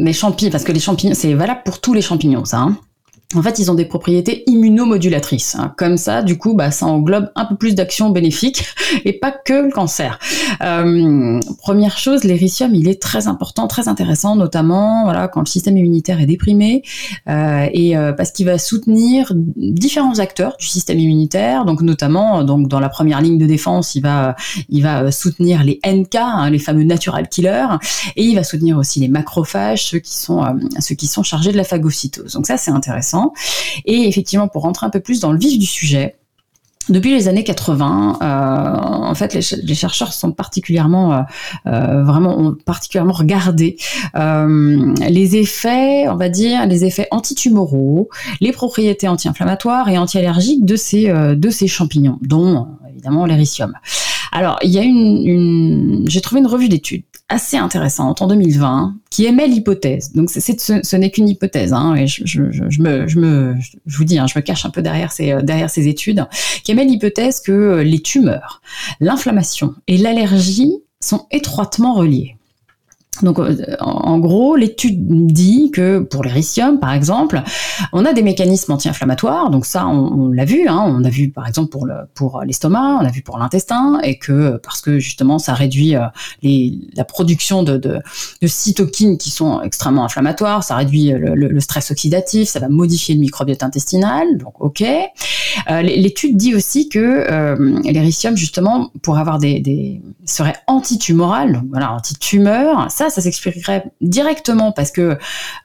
les 0.05 0.13
champignons, 0.13 0.51
parce 0.53 0.65
que 0.65 0.71
les 0.73 0.79
champignons, 0.81 1.15
c'est 1.15 1.33
valable 1.35 1.63
pour 1.65 1.81
tous 1.81 1.95
les 1.95 2.03
champignons, 2.03 2.45
ça. 2.45 2.59
hein. 2.59 2.77
En 3.37 3.43
fait, 3.43 3.61
ils 3.61 3.71
ont 3.71 3.75
des 3.75 3.85
propriétés 3.85 4.43
immunomodulatrices. 4.49 5.55
hein. 5.55 5.73
Comme 5.77 5.97
ça, 5.97 6.23
du 6.23 6.37
coup, 6.37 6.55
bah, 6.55 6.73
ça 6.73 6.87
englobe 6.87 7.31
un 7.37 7.45
peu 7.45 7.55
plus 7.55 7.77
d'actions 7.77 8.11
bénéfiques 8.11 8.65
et 9.05 9.13
pas 9.13 9.31
que 9.31 9.67
le 9.67 9.71
cancer. 9.71 10.19
Euh, 10.63 11.39
première 11.59 11.97
chose, 11.97 12.25
l'éricium, 12.25 12.75
il 12.75 12.89
est 12.89 13.01
très 13.01 13.29
important, 13.29 13.69
très 13.69 13.87
intéressant, 13.87 14.35
notamment 14.35 15.05
voilà 15.05 15.29
quand 15.29 15.41
le 15.41 15.47
système 15.47 15.77
immunitaire 15.77 16.21
est 16.21 16.27
déprimé 16.27 16.83
euh, 17.29 17.67
et 17.73 17.97
euh, 17.97 18.13
parce 18.13 18.33
qu'il 18.33 18.47
va 18.47 18.59
soutenir 18.59 19.33
différents 19.37 20.19
acteurs 20.19 20.57
du 20.59 20.67
système 20.67 20.99
immunitaire. 20.99 21.65
Donc 21.65 21.83
notamment, 21.83 22.43
donc 22.43 22.67
dans 22.67 22.81
la 22.81 22.89
première 22.89 23.21
ligne 23.21 23.39
de 23.39 23.47
défense, 23.47 23.95
il 23.95 24.03
va 24.03 24.35
il 24.69 24.83
va 24.83 25.13
soutenir 25.13 25.63
les 25.63 25.79
NK, 25.87 26.17
hein, 26.17 26.51
les 26.51 26.59
fameux 26.59 26.85
natural 26.85 27.29
killers, 27.29 27.77
et 28.17 28.25
il 28.25 28.35
va 28.35 28.43
soutenir 28.43 28.77
aussi 28.77 28.99
les 28.99 29.09
macrophages, 29.09 29.87
ceux 29.87 29.99
qui 29.99 30.17
sont 30.19 30.45
ceux 30.81 30.97
qui 30.97 31.07
sont 31.07 31.23
chargés 31.23 31.53
de 31.53 31.57
la 31.57 31.65
phagocytose. 31.65 32.33
Donc 32.33 32.47
ça 32.47 32.57
c'est 32.57 32.73
intéressant. 32.73 33.20
Et 33.85 34.09
effectivement, 34.09 34.49
pour 34.49 34.63
rentrer 34.63 34.87
un 34.87 34.91
peu 34.91 35.01
plus 35.01 35.21
dans 35.21 35.33
le 35.33 35.39
vif 35.39 35.59
du 35.59 35.67
sujet. 35.67 36.17
Depuis 36.89 37.13
les 37.13 37.29
années 37.29 37.45
80, 37.45 38.19
euh, 38.21 38.25
en 38.25 39.15
fait, 39.15 39.35
les, 39.35 39.43
ch- 39.43 39.61
les 39.63 39.75
chercheurs 39.77 40.13
sont 40.13 40.33
particulièrement, 40.33 41.13
euh, 41.13 41.21
euh, 41.67 42.03
vraiment, 42.03 42.37
ont 42.37 42.57
particulièrement 42.65 43.13
regardé 43.13 43.77
les 44.15 45.37
effets, 45.37 46.09
on 46.09 46.17
va 46.17 46.29
dire, 46.29 46.67
les 46.67 46.85
effets 46.85 47.07
antitumoraux, 47.13 48.09
les 48.41 48.51
propriétés 48.51 49.07
anti-inflammatoires 49.07 49.89
et 49.89 49.99
anti-allergiques 49.99 50.65
de 50.65 50.75
ces 50.75 51.13
de 51.13 51.51
ces 51.51 51.69
champignons, 51.69 52.19
dont 52.23 52.67
évidemment 52.91 53.25
l'éricium. 53.27 53.73
Alors, 54.33 54.59
il 54.63 54.71
y 54.71 54.79
a 54.79 54.83
une 54.83 56.05
j'ai 56.09 56.21
trouvé 56.21 56.41
une 56.41 56.47
revue 56.47 56.69
d'études 56.69 57.05
assez 57.31 57.57
intéressante 57.57 58.21
en 58.21 58.27
2020 58.27 58.97
qui 59.09 59.25
émet 59.25 59.47
l'hypothèse. 59.47 60.13
Donc, 60.13 60.31
ce, 60.31 60.97
n'est 60.97 61.11
qu'une 61.11 61.29
hypothèse. 61.29 61.73
Hein, 61.73 61.95
et 61.95 62.07
je, 62.07 62.43
me, 62.43 63.09
je 63.09 63.19
me, 63.19 63.55
je 63.87 63.97
vous 63.97 64.05
dis, 64.05 64.19
hein, 64.19 64.27
je 64.27 64.39
me 64.39 64.43
cache 64.43 64.67
un 64.67 64.71
peu 64.71 64.83
derrière 64.83 65.13
ces, 65.13 65.33
euh, 65.33 65.41
derrière 65.41 65.71
ces 65.71 65.89
études, 65.89 66.27
qui 66.65 66.73
émet 66.73 66.85
l'hypothèse 66.85 67.41
que 67.41 67.53
euh, 67.53 67.83
les 67.83 68.01
tumeurs, 68.01 68.61
l'inflammation 69.01 69.75
et 69.87 69.97
l'allergie 69.97 70.75
sont 71.01 71.27
étroitement 71.31 71.95
reliés. 71.95 72.37
Donc, 73.23 73.39
euh, 73.39 73.55
en 73.81 74.19
gros, 74.19 74.57
l'étude 74.57 75.27
dit 75.27 75.71
que 75.73 75.99
pour 75.99 76.25
l'éricium, 76.25 76.79
par 76.79 76.93
exemple, 76.93 77.43
on 77.93 78.07
a 78.07 78.13
des 78.13 78.23
mécanismes 78.23 78.73
anti-inflammatoires. 78.73 79.51
Donc 79.51 79.67
ça, 79.67 79.87
on, 79.87 80.29
l'a 80.29 80.45
vu. 80.45 80.69
Hein, 80.69 80.85
on 80.87 81.05
a 81.05 81.11
vu, 81.11 81.31
par 81.31 81.47
exemple, 81.47 81.71
pour 81.71 81.87
le 81.87 81.95
pour 82.15 82.43
l'estomac, 82.43 82.99
on 83.01 83.05
a 83.05 83.11
vu 83.11 83.23
pour 83.23 83.37
l'intestin, 83.39 84.01
et 84.03 84.19
que 84.19 84.59
parce 84.59 84.81
que 84.81 84.99
justement, 84.99 85.39
ça 85.39 85.55
réduit 85.55 85.97
euh, 85.97 86.07
les, 86.43 86.79
la 86.95 87.05
production 87.05 87.63
de, 87.63 87.77
de, 87.77 88.01
cytokines 88.47 89.19
qui 89.19 89.31
sont 89.31 89.61
extrêmement 89.61 90.05
inflammatoires. 90.05 90.65
Ça 90.65 90.77
réduit 90.77 91.13
le, 91.15 91.61
stress 91.61 91.91
oxydatif. 91.91 92.49
Ça 92.49 92.61
va 92.61 92.69
modifier 92.69 93.15
le 93.15 93.21
microbiote 93.21 93.63
intestinal. 93.63 94.39
Donc, 94.39 94.55
ok. 94.61 94.83
Euh, 94.83 95.83
L'étude 95.83 96.37
dit 96.37 96.55
aussi 96.55 96.89
que 96.89 96.99
euh, 96.99 98.35
justement, 98.35 98.91
pour 99.03 99.19
avoir 99.19 99.39
des, 99.39 99.61
des 99.61 100.01
serait 100.25 100.57
antitumoral, 100.67 101.53
donc 101.53 101.65
voilà, 101.71 101.93
antitumeur. 101.93 102.91
Ça, 103.01 103.09
ça 103.09 103.23
s'expliquerait 103.23 103.85
directement 104.03 104.73
parce 104.73 104.91
que, 104.91 105.17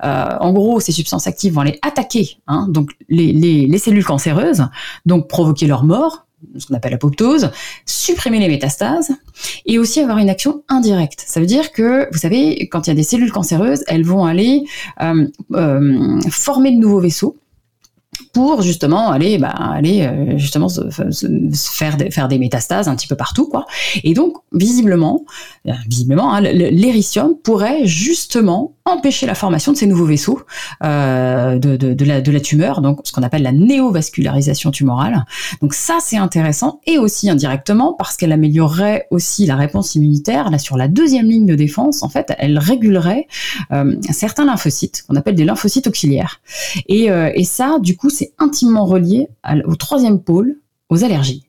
euh, 0.06 0.38
en 0.40 0.54
gros, 0.54 0.80
ces 0.80 0.94
substances 0.94 1.28
actives 1.28 1.52
vont 1.52 1.62
aller 1.62 1.80
attaquer, 1.82 2.38
hein, 2.48 2.66
donc 2.70 2.92
les, 3.10 3.34
les, 3.34 3.68
les 3.68 3.78
cellules 3.78 4.06
cancéreuses, 4.06 4.64
donc 5.06 5.28
provoquer 5.28 5.68
leur 5.68 5.84
mort, 5.84 6.28
ce 6.58 6.66
qu'on 6.66 6.76
appelle 6.76 6.94
l'apoptose, 6.94 7.52
supprimer 7.86 8.40
les 8.40 8.48
métastases 8.48 9.12
et 9.66 9.78
aussi 9.80 10.00
avoir 10.00 10.18
une 10.20 10.30
action 10.30 10.64
indirecte. 10.70 11.26
Ça 11.28 11.42
veut 11.42 11.46
dire 11.46 11.74
que, 11.74 12.08
vous 12.14 12.20
savez, 12.20 12.70
quand 12.70 12.88
il 12.88 12.92
y 12.92 12.94
a 12.94 12.96
des 12.96 13.04
cellules 13.04 13.34
cancéreuses, 13.34 13.84
elles 13.88 14.06
vont 14.06 14.24
aller 14.24 14.64
euh, 15.02 15.28
euh, 15.56 16.22
former 16.30 16.72
de 16.72 16.78
nouveaux 16.78 17.02
vaisseaux 17.02 17.36
pour 18.34 18.62
justement 18.62 19.10
aller 19.10 19.38
bah, 19.38 19.50
aller 19.50 20.04
euh, 20.04 20.38
justement 20.38 20.70
se, 20.70 20.90
se- 21.12 21.28
faire 21.54 21.98
des, 21.98 22.12
faire 22.12 22.28
des 22.28 22.38
métastases 22.40 22.88
un 22.88 22.96
petit 22.96 23.08
peu 23.08 23.16
partout 23.16 23.48
quoi. 23.48 23.66
Et 24.04 24.14
donc 24.14 24.38
visiblement 24.52 25.26
euh, 25.68 25.72
visiblement 25.88 26.34
hein, 26.34 26.42
l'éricium 26.42 27.36
pourrait 27.44 27.86
justement 27.86 28.75
empêcher 28.86 29.26
la 29.26 29.36
formation 29.36 29.72
de 29.72 29.78
ces 29.78 29.88
nouveaux 29.88 30.06
vaisseaux 30.06 30.42
euh, 30.84 31.58
de, 31.58 31.76
de, 31.76 32.06
la, 32.06 32.22
de 32.22 32.32
la 32.32 32.40
tumeur 32.40 32.82
donc 32.82 33.00
ce 33.04 33.12
qu'on 33.12 33.24
appelle 33.24 33.44
la 33.44 33.52
néovascularisation 33.52 34.72
tumorale 34.72 35.26
donc 35.62 35.74
ça 35.74 35.98
c'est 36.02 36.18
intéressant 36.18 36.82
et 36.86 36.98
aussi 36.98 37.30
indirectement 37.30 37.94
parce 37.94 38.16
qu'elle 38.16 38.32
améliorerait 38.32 39.08
aussi 39.12 39.46
la 39.46 39.56
réponse 39.56 39.96
immunitaire 39.96 40.52
là 40.52 40.60
sur 40.60 40.78
la 40.78 40.88
deuxième 40.88 41.28
ligne 41.28 41.46
de 41.46 41.56
défense 41.56 42.04
en 42.04 42.10
fait 42.10 42.34
elle 42.38 42.60
régulerait 42.60 43.28
euh, 43.72 43.96
certains 44.12 44.46
lymphocytes 44.46 45.04
qu'on 45.08 45.16
appelle 45.16 45.36
des 45.36 45.46
lymphocytes 45.46 45.88
auxiliaires 45.88 46.40
et, 46.88 47.12
euh, 47.12 47.32
et 47.34 47.44
ça, 47.44 47.78
du 47.82 47.96
coup, 47.96 48.10
c'est 48.10 48.34
intimement 48.38 48.86
relié 48.86 49.28
au 49.66 49.76
troisième 49.76 50.22
pôle, 50.22 50.58
aux 50.90 51.04
allergies. 51.04 51.44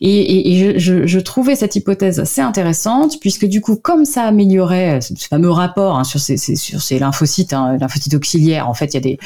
Et, 0.00 0.08
et- 0.20 0.52
et 0.52 0.74
je, 0.74 0.78
je- 0.78 1.06
je 1.06 1.18
trouvais 1.20 1.54
cette 1.56 1.76
hypothèse 1.76 2.20
assez 2.20 2.40
intéressante, 2.40 3.18
puisque 3.20 3.46
du 3.46 3.60
coup, 3.60 3.76
comme 3.76 4.04
ça 4.04 4.22
améliorait 4.24 5.00
ce 5.00 5.12
ce 5.16 5.28
fameux 5.28 5.50
rapport 5.50 5.98
hein, 5.98 6.04
sur, 6.04 6.18
ces, 6.20 6.36
sur 6.36 6.80
ces 6.80 6.98
lymphocytes, 6.98 7.52
hein, 7.52 7.76
lymphocytes 7.78 8.14
auxiliaires, 8.14 8.68
en 8.68 8.74
fait, 8.74 8.86
il 8.86 8.94
y 8.94 8.96
a 8.96 9.00
des, 9.00 9.18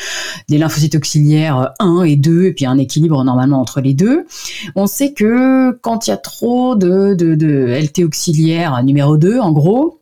des 0.49 0.59
lymphocytes 0.59 0.95
auxiliaires 0.97 1.59
euh, 1.81 1.85
1 1.85 2.03
et 2.05 2.17
2, 2.17 2.45
et 2.47 2.53
puis 2.53 2.67
un 2.67 2.77
équilibre 2.79 3.23
normalement 3.25 3.61
entre 3.61 3.81
les 3.81 3.95
deux. 3.95 4.27
On 4.75 4.87
sait 4.87 5.13
que 5.13 5.71
quand 5.83 6.07
il 6.07 6.11
y 6.11 6.13
a 6.13 6.17
trop 6.17 6.75
de, 6.75 7.15
de, 7.15 7.35
de 7.35 7.67
LT 7.81 8.05
auxiliaire 8.05 8.83
numéro 8.85 9.17
2, 9.17 9.39
en 9.39 9.53
gros, 9.53 10.01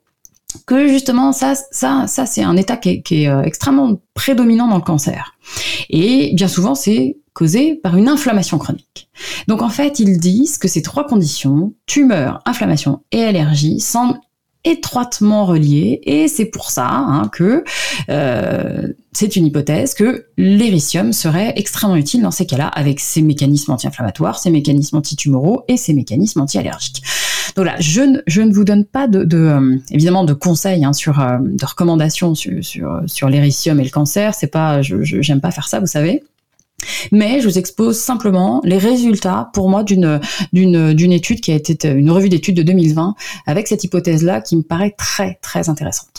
que 0.66 0.88
justement 0.88 1.32
ça, 1.32 1.54
ça, 1.70 2.06
ça 2.06 2.26
c'est 2.26 2.42
un 2.42 2.56
état 2.56 2.76
qui 2.76 3.02
est, 3.10 3.28
euh, 3.28 3.42
extrêmement 3.42 4.00
prédominant 4.14 4.68
dans 4.68 4.76
le 4.76 4.82
cancer. 4.82 5.34
Et 5.90 6.32
bien 6.34 6.48
souvent, 6.48 6.74
c'est 6.74 7.18
causé 7.34 7.74
par 7.74 7.96
une 7.96 8.08
inflammation 8.08 8.58
chronique. 8.58 9.08
Donc 9.48 9.60
en 9.60 9.68
fait, 9.68 9.98
ils 9.98 10.18
disent 10.18 10.56
que 10.56 10.68
ces 10.68 10.82
trois 10.82 11.06
conditions, 11.06 11.74
tumeur, 11.86 12.40
inflammation 12.46 13.02
et 13.10 13.24
allergie, 13.24 13.80
semblent 13.80 14.20
étroitement 14.64 15.44
reliés 15.44 16.00
et 16.04 16.26
c'est 16.26 16.46
pour 16.46 16.70
ça 16.70 16.88
hein, 16.88 17.28
que 17.28 17.64
euh, 18.08 18.92
c'est 19.12 19.36
une 19.36 19.46
hypothèse 19.46 19.92
que 19.92 20.26
l'éricium 20.38 21.12
serait 21.12 21.52
extrêmement 21.56 21.96
utile 21.96 22.22
dans 22.22 22.30
ces 22.30 22.46
cas-là 22.46 22.68
avec 22.68 22.98
ses 22.98 23.20
mécanismes 23.20 23.72
anti-inflammatoires, 23.72 24.38
ses 24.38 24.50
mécanismes 24.50 24.96
antitumoraux 24.96 25.64
et 25.68 25.76
ses 25.76 25.92
mécanismes 25.92 26.40
anti-allergiques. 26.40 27.02
Donc 27.56 27.66
là, 27.66 27.76
je 27.78 28.00
ne, 28.00 28.18
je 28.26 28.42
ne 28.42 28.52
vous 28.52 28.64
donne 28.64 28.84
pas 28.84 29.06
de, 29.06 29.24
de 29.24 29.38
euh, 29.38 29.76
évidemment 29.90 30.24
de 30.24 30.32
conseils 30.32 30.84
hein, 30.84 30.92
sur 30.92 31.20
euh, 31.20 31.38
de 31.40 31.64
recommandations 31.64 32.34
sur 32.34 32.64
sur, 32.64 33.02
sur 33.06 33.28
l'éricium 33.28 33.80
et 33.80 33.84
le 33.84 33.90
cancer. 33.90 34.34
C'est 34.34 34.48
pas, 34.48 34.82
je 34.82 34.96
j'aime 35.02 35.40
pas 35.40 35.50
faire 35.50 35.68
ça, 35.68 35.80
vous 35.80 35.86
savez. 35.86 36.22
Mais 37.12 37.40
je 37.40 37.48
vous 37.48 37.58
expose 37.58 37.98
simplement 37.98 38.60
les 38.64 38.78
résultats 38.78 39.50
pour 39.52 39.70
moi 39.70 39.84
d'une 39.84 40.20
d'une 40.52 40.92
d'une 40.92 41.12
étude 41.12 41.40
qui 41.40 41.52
a 41.52 41.54
été 41.54 41.88
une 41.88 42.10
revue 42.10 42.28
d'études 42.28 42.56
de 42.56 42.62
2020 42.62 43.14
avec 43.46 43.68
cette 43.68 43.84
hypothèse 43.84 44.22
là 44.22 44.40
qui 44.40 44.56
me 44.56 44.62
paraît 44.62 44.94
très 44.96 45.38
très 45.40 45.68
intéressante. 45.68 46.13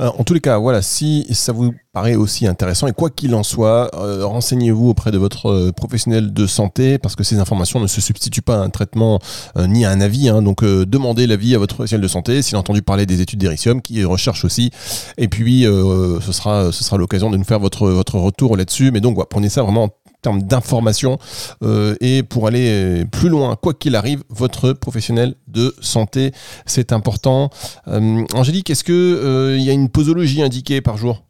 Euh, 0.00 0.10
en 0.18 0.24
tous 0.24 0.34
les 0.34 0.40
cas, 0.40 0.58
voilà, 0.58 0.82
si 0.82 1.26
ça 1.32 1.52
vous 1.52 1.72
paraît 1.92 2.16
aussi 2.16 2.46
intéressant, 2.46 2.86
et 2.86 2.92
quoi 2.92 3.10
qu'il 3.10 3.34
en 3.34 3.42
soit, 3.42 3.90
euh, 3.94 4.26
renseignez-vous 4.26 4.88
auprès 4.88 5.10
de 5.12 5.18
votre 5.18 5.50
euh, 5.50 5.72
professionnel 5.72 6.32
de 6.32 6.46
santé, 6.46 6.98
parce 6.98 7.14
que 7.14 7.22
ces 7.22 7.38
informations 7.38 7.80
ne 7.80 7.86
se 7.86 8.00
substituent 8.00 8.42
pas 8.42 8.56
à 8.56 8.60
un 8.60 8.70
traitement 8.70 9.18
ni 9.56 9.84
à 9.84 9.90
un 9.90 10.00
avis. 10.00 10.28
Hein. 10.28 10.42
donc 10.42 10.64
demandez 10.64 11.26
l'avis 11.26 11.54
à 11.54 11.58
votre 11.58 11.74
professionnel 11.74 12.02
de 12.02 12.08
santé, 12.08 12.42
s'il 12.42 12.56
a 12.56 12.58
entendu 12.58 12.82
parler 12.82 13.06
des 13.06 13.20
études 13.20 13.38
d'Ericium, 13.38 13.80
qui 13.82 14.04
recherche 14.04 14.44
aussi, 14.44 14.70
et 15.18 15.28
puis 15.28 15.62
ce 15.64 16.32
sera, 16.32 16.72
ce 16.72 16.84
sera 16.84 16.96
l'occasion 16.96 17.30
de 17.30 17.36
nous 17.36 17.44
faire 17.44 17.60
votre, 17.60 17.88
retour 18.14 18.56
là-dessus. 18.56 18.90
Mais 18.90 19.00
donc, 19.00 19.18
prenez 19.28 19.48
ça 19.48 19.62
vraiment 19.62 19.90
termes 20.24 20.42
d'information 20.42 21.18
euh, 21.62 21.94
et 22.00 22.22
pour 22.22 22.48
aller 22.48 23.04
plus 23.12 23.28
loin, 23.28 23.56
quoi 23.56 23.74
qu'il 23.74 23.94
arrive, 23.94 24.24
votre 24.30 24.72
professionnel 24.72 25.34
de 25.48 25.74
santé, 25.80 26.32
c'est 26.66 26.92
important. 26.92 27.50
Euh, 27.88 28.24
Angélique, 28.34 28.70
est-ce 28.70 28.84
qu'il 28.84 28.94
euh, 28.94 29.58
y 29.58 29.70
a 29.70 29.72
une 29.72 29.88
posologie 29.88 30.42
indiquée 30.42 30.80
par 30.80 30.96
jour? 30.96 31.22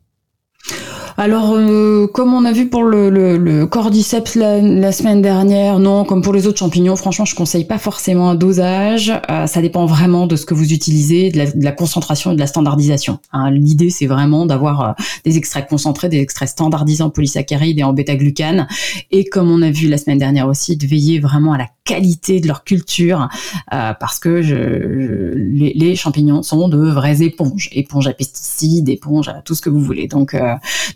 Alors, 1.17 1.55
euh, 1.55 2.09
comme 2.09 2.35
on 2.35 2.45
a 2.45 2.51
vu 2.51 2.69
pour 2.69 2.83
le, 2.83 3.09
le, 3.09 3.67
cordyceps 3.67 4.35
la, 4.35 4.91
semaine 4.91 5.23
dernière, 5.23 5.79
non, 5.79 6.05
comme 6.05 6.23
pour 6.23 6.33
les 6.33 6.49
autres 6.49 6.59
champignons, 6.59 6.97
franchement, 6.97 7.25
je 7.25 7.37
conseille 7.37 7.65
pas 7.65 7.79
forcément 7.79 8.31
un 8.31 8.35
dosage. 8.35 9.13
Euh, 9.31 9.47
ça 9.47 9.63
dépend 9.63 9.87
vraiment 9.87 10.27
de 10.27 10.35
ce 10.35 10.45
que 10.45 10.55
vous 10.55 10.73
utilisez, 10.73 11.31
de 11.31 11.65
la, 11.65 11.73
concentration 11.73 12.33
et 12.33 12.35
de 12.35 12.41
la 12.41 12.49
standardisation. 12.49 13.21
Hein. 13.33 13.53
L'idée, 13.53 13.91
c'est 13.91 14.07
vraiment 14.07 14.45
d'avoir 14.45 14.81
euh, 14.81 14.93
des 15.25 15.37
extraits 15.37 15.69
concentrés, 15.69 16.09
des 16.09 16.19
extraits 16.19 16.49
standardisés 16.49 17.05
en 17.05 17.11
polysaccharides 17.11 17.79
et 17.79 17.85
en 17.85 17.93
bêta-glucane. 17.93 18.67
Et 19.13 19.25
comme 19.25 19.51
on 19.51 19.63
a 19.63 19.71
vu 19.71 19.89
la 19.89 19.99
semaine 19.99 20.19
dernière 20.19 20.49
aussi, 20.49 20.77
de 20.77 20.87
veiller 20.87 21.21
vraiment 21.21 21.53
à 21.53 21.59
la 21.59 21.69
qualité 21.85 22.41
de 22.41 22.49
leur 22.49 22.65
culture, 22.65 23.29
parce 23.71 24.19
que 24.19 24.31
les, 24.31 25.97
champignons 25.97 26.43
sont 26.43 26.69
de 26.69 26.79
vraies 26.79 27.23
éponges, 27.23 27.69
éponges 27.73 28.07
à 28.07 28.15
pesticides, 28.15 28.89
éponges 28.89 29.29
à 29.29 29.43
tout 29.43 29.55
ce 29.55 29.61
que 29.61 29.69
vous 29.69 29.81
voulez. 29.81 30.09
Donc, 30.09 30.35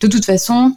de 0.08 0.16
toute 0.16 0.24
façon, 0.24 0.76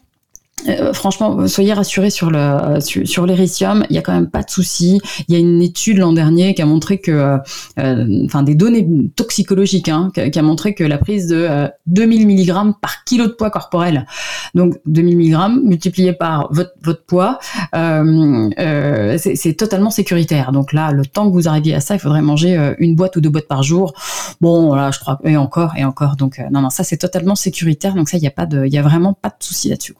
euh, 0.68 0.94
franchement, 0.94 1.48
soyez 1.48 1.74
rassurés 1.74 2.10
sur 2.10 2.30
le 2.30 2.80
sur, 2.80 3.08
sur 3.08 3.28
il 3.32 3.96
y 3.96 3.98
a 3.98 4.02
quand 4.02 4.14
même 4.14 4.30
pas 4.30 4.44
de 4.44 4.50
souci. 4.50 5.00
Il 5.28 5.34
y 5.34 5.38
a 5.38 5.40
une 5.40 5.62
étude 5.62 5.98
l'an 5.98 6.14
dernier 6.14 6.54
qui 6.54 6.62
a 6.62 6.66
montré 6.66 7.00
que, 7.00 7.40
euh, 7.80 8.26
enfin 8.26 8.44
des 8.44 8.56
données 8.56 8.88
toxicologiques, 9.16 9.90
hein, 9.90 10.12
qui, 10.14 10.38
a 10.38 10.42
montré 10.42 10.74
que 10.74 10.84
la 10.84 10.98
prise 10.98 11.28
de 11.28 11.70
2000 11.88 12.22
euh, 12.22 12.66
mg 12.66 12.74
par 12.82 13.04
kilo 13.06 13.28
de 13.28 13.32
poids 13.32 13.50
corporel, 13.50 14.06
donc 14.54 14.78
2000 14.86 15.18
mg 15.18 15.64
multiplié 15.64 16.14
par 16.14 16.52
votre 16.52 16.72
votre 16.84 17.06
poids, 17.06 17.40
c'est 17.74 19.56
totalement 19.58 19.92
sécuritaire. 19.92 20.52
Donc 20.52 20.74
là, 20.74 20.92
le 20.92 21.06
temps 21.06 21.28
que 21.28 21.34
vous 21.34 21.48
arriviez 21.48 21.76
à 21.76 21.80
ça, 21.80 21.96
il 21.96 22.00
faudrait 22.00 22.22
manger 22.22 22.74
une 22.80 22.96
boîte 22.96 23.16
ou 23.16 23.22
deux 23.22 23.30
boîtes 23.30 23.48
par 23.48 23.64
jour. 23.64 23.94
Bon, 24.42 24.68
voilà, 24.68 24.92
je 24.92 25.00
crois 25.00 25.20
et 25.24 25.38
encore 25.38 25.74
et 25.78 25.86
encore. 25.86 26.16
Donc 26.16 26.42
non 26.52 26.62
non, 26.62 26.70
ça 26.70 26.84
c'est 26.84 26.98
totalement 26.98 27.36
sécuritaire. 27.36 27.96
Donc 27.96 28.10
ça, 28.10 28.18
il 28.18 28.24
y 28.24 28.28
a 28.28 28.32
pas 28.32 28.46
de, 28.46 28.66
il 28.66 28.74
y 28.74 28.78
a 28.78 28.82
vraiment 28.82 29.14
pas 29.14 29.30
de 29.30 29.44
souci 29.44 29.70
là-dessus. 29.70 29.96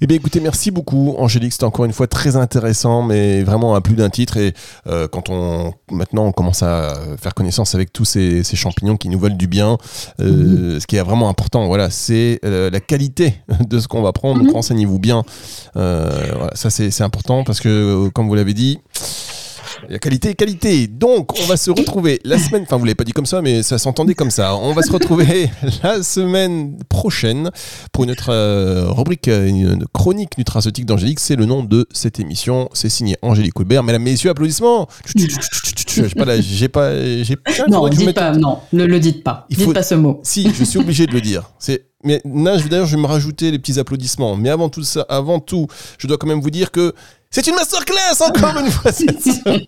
Eh 0.00 0.06
bien 0.06 0.16
écoutez, 0.16 0.40
merci 0.40 0.70
beaucoup 0.70 1.14
Angélique, 1.18 1.52
c'était 1.52 1.64
encore 1.64 1.84
une 1.84 1.92
fois 1.92 2.06
très 2.06 2.36
intéressant, 2.36 3.02
mais 3.02 3.42
vraiment 3.42 3.74
à 3.74 3.80
plus 3.80 3.94
d'un 3.94 4.10
titre. 4.10 4.36
Et 4.36 4.54
euh, 4.86 5.08
quand 5.08 5.28
on 5.30 5.72
maintenant 5.90 6.26
on 6.26 6.32
commence 6.32 6.62
à 6.62 6.94
faire 7.20 7.34
connaissance 7.34 7.74
avec 7.74 7.92
tous 7.92 8.04
ces, 8.04 8.42
champignons 8.54 8.96
qui 8.96 9.08
nous 9.08 9.18
veulent 9.18 9.36
du 9.36 9.46
bien, 9.46 9.78
euh, 10.20 10.74
mhm. 10.74 10.80
ce 10.80 10.86
qui 10.86 10.96
est 10.96 11.02
vraiment 11.02 11.28
important, 11.28 11.66
voilà, 11.66 11.90
c'est 11.90 12.40
euh, 12.44 12.70
la 12.70 12.80
qualité 12.80 13.34
de 13.68 13.78
ce 13.78 13.88
qu'on 13.88 14.02
va 14.02 14.12
prendre. 14.12 14.38
Donc 14.38 14.48
mhm. 14.48 14.54
renseignez-vous 14.54 14.98
bien. 14.98 15.24
Voilà, 15.74 16.50
ça 16.54 16.70
c'est 16.70 17.02
important 17.02 17.44
parce 17.44 17.60
que 17.60 18.08
comme 18.08 18.28
vous 18.28 18.34
l'avez 18.34 18.54
dit. 18.54 18.78
Il 19.88 19.92
y 19.92 19.94
a 19.94 19.98
qualité 19.98 20.30
et 20.30 20.34
qualité. 20.34 20.86
Donc, 20.86 21.38
on 21.40 21.44
va 21.46 21.56
se 21.56 21.70
retrouver 21.70 22.20
la 22.24 22.38
semaine. 22.38 22.62
Enfin, 22.62 22.76
vous 22.76 22.84
l'avez 22.84 22.94
pas 22.94 23.04
dit 23.04 23.12
comme 23.12 23.26
ça, 23.26 23.42
mais 23.42 23.62
ça 23.62 23.78
s'entendait 23.78 24.14
comme 24.14 24.30
ça. 24.30 24.56
On 24.56 24.72
va 24.72 24.82
se 24.82 24.92
retrouver 24.92 25.50
la 25.82 26.02
semaine 26.02 26.76
prochaine 26.88 27.50
pour 27.92 28.04
une 28.04 28.10
autre 28.10 28.30
euh, 28.30 28.86
rubrique, 28.88 29.28
une 29.28 29.84
chronique 29.92 30.38
nutraceutique 30.38 30.86
d'Angélique. 30.86 31.20
C'est 31.20 31.36
le 31.36 31.46
nom 31.46 31.64
de 31.64 31.86
cette 31.92 32.20
émission. 32.20 32.68
C'est 32.72 32.88
signé 32.88 33.16
Angélique 33.22 33.54
Colbert. 33.54 33.82
Mesdames, 33.82 34.02
messieurs, 34.02 34.30
applaudissements. 34.30 34.88
J'ai 35.16 36.08
pas, 36.14 36.40
j'ai 36.40 36.68
pas, 36.68 37.22
j'ai 37.22 37.36
Non, 37.68 37.88
dites 37.88 38.14
pas, 38.14 38.32
non, 38.32 38.58
ne 38.72 38.84
le 38.84 39.00
dites 39.00 39.24
pas. 39.24 39.46
Il 39.50 39.56
dites 39.56 39.72
pas 39.72 39.82
ce 39.82 39.94
mot. 39.94 40.20
Si, 40.22 40.52
je 40.54 40.64
suis 40.64 40.78
obligé 40.78 41.06
de 41.06 41.12
le 41.12 41.20
dire. 41.20 41.50
C'est 41.58 41.90
mais 42.02 42.22
d'ailleurs, 42.24 42.86
je 42.86 42.96
vais 42.96 43.02
me 43.02 43.06
rajouter 43.06 43.50
les 43.50 43.58
petits 43.58 43.78
applaudissements. 43.78 44.36
Mais 44.36 44.48
avant 44.48 44.70
tout 44.70 44.82
ça, 44.82 45.04
avant 45.08 45.38
tout, 45.38 45.66
je 45.98 46.06
dois 46.06 46.16
quand 46.16 46.26
même 46.26 46.40
vous 46.40 46.50
dire 46.50 46.70
que 46.70 46.94
c'est 47.30 47.46
une 47.46 47.54
masterclass 47.54 48.20
encore 48.20 48.58
une 48.60 48.70
fois 48.70 48.92
cette 48.92 49.22
semaine. 49.22 49.64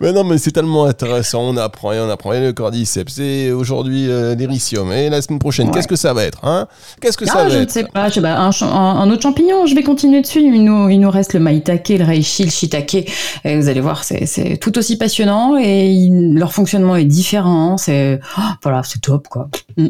Mais 0.00 0.12
non, 0.12 0.24
mais 0.24 0.38
c'est 0.38 0.52
tellement 0.52 0.84
intéressant. 0.84 1.42
On 1.42 1.56
apprend 1.56 1.92
et 1.92 2.00
on 2.00 2.08
apprend. 2.08 2.32
Et 2.32 2.40
le 2.40 2.52
cordyceps, 2.52 3.18
et 3.18 3.52
aujourd'hui 3.52 4.08
euh, 4.08 4.36
et 4.38 5.10
la 5.10 5.22
semaine 5.22 5.38
prochaine, 5.38 5.70
qu'est-ce 5.70 5.88
que 5.88 5.96
ça 5.96 6.12
va 6.12 6.24
être 6.24 6.44
hein? 6.44 6.68
Qu'est-ce 7.00 7.16
que 7.16 7.26
ça 7.26 7.32
ah, 7.36 7.44
va 7.44 7.46
être 7.46 7.52
Je 7.52 7.58
ne 7.58 7.68
sais 7.68 7.84
pas. 7.84 8.08
Je 8.08 8.14
sais 8.14 8.20
pas 8.20 8.36
un, 8.36 9.10
autre 9.10 9.22
champignon, 9.22 9.66
je 9.66 9.74
vais 9.74 9.82
continuer 9.82 10.20
dessus. 10.20 10.40
Il 10.40 10.64
nous, 10.64 10.88
il 10.88 11.00
nous 11.00 11.10
reste 11.10 11.34
le 11.34 11.40
maïtake, 11.40 11.88
le 11.90 12.04
reishi, 12.04 12.44
le 12.44 12.50
shiitake. 12.50 13.10
Et 13.44 13.56
vous 13.56 13.68
allez 13.68 13.80
voir, 13.80 14.04
c'est 14.04 14.58
tout 14.60 14.78
aussi 14.78 14.96
passionnant 14.96 15.56
et 15.56 16.08
leur 16.10 16.52
fonctionnement 16.52 16.96
est 16.96 17.04
différent. 17.04 17.78
C'est 17.78 18.20
oh, 18.38 18.42
voilà, 18.62 18.82
c'est 18.84 19.00
top 19.00 19.28
quoi. 19.28 19.48
Mm. 19.76 19.88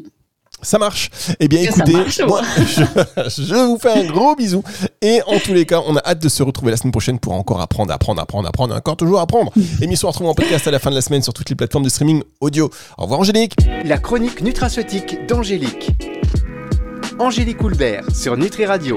Ça 0.63 0.79
marche. 0.79 1.11
Eh 1.39 1.49
bien, 1.49 1.63
écoutez, 1.63 1.93
moi, 2.27 2.43
je, 2.57 3.55
vous 3.55 3.79
fais 3.79 3.93
un 3.93 4.05
gros 4.05 4.35
bisou. 4.35 4.63
Et 5.01 5.21
en 5.27 5.39
tous 5.39 5.55
les 5.55 5.67
cas, 5.67 5.83
on 5.87 5.97
a 5.97 6.03
hâte 6.05 6.21
de 6.21 6.29
se 6.29 6.43
retrouver 6.43 6.71
la 6.71 6.77
semaine 6.77 6.93
prochaine 6.93 7.19
pour 7.19 7.35
encore 7.35 7.61
apprendre, 7.61 7.93
apprendre, 7.93 8.21
apprendre, 8.21 8.49
apprendre, 8.49 8.75
encore 8.75 8.97
toujours 8.97 9.21
apprendre. 9.21 9.53
Émission 9.83 10.09
à 10.09 10.11
retrouver 10.11 10.31
en 10.31 10.35
podcast 10.35 10.67
à 10.67 10.71
la 10.71 10.79
fin 10.79 10.91
de 10.91 10.97
la 10.97 11.03
semaine 11.03 11.23
sur 11.23 11.33
toutes 11.33 11.51
les 11.51 11.57
plateformes 11.57 11.85
de 11.85 11.89
streaming 11.89 12.23
audio. 12.41 12.71
Au 12.97 13.03
revoir, 13.03 13.21
Angélique. 13.21 13.55
La 13.85 13.99
chronique 13.99 14.43
nutraceutique 14.43 15.27
d'Angélique. 15.27 15.91
Angélique 17.19 17.63
Houlbert 17.63 18.05
sur 18.15 18.37
Nutri 18.37 18.65
Radio. 18.65 18.97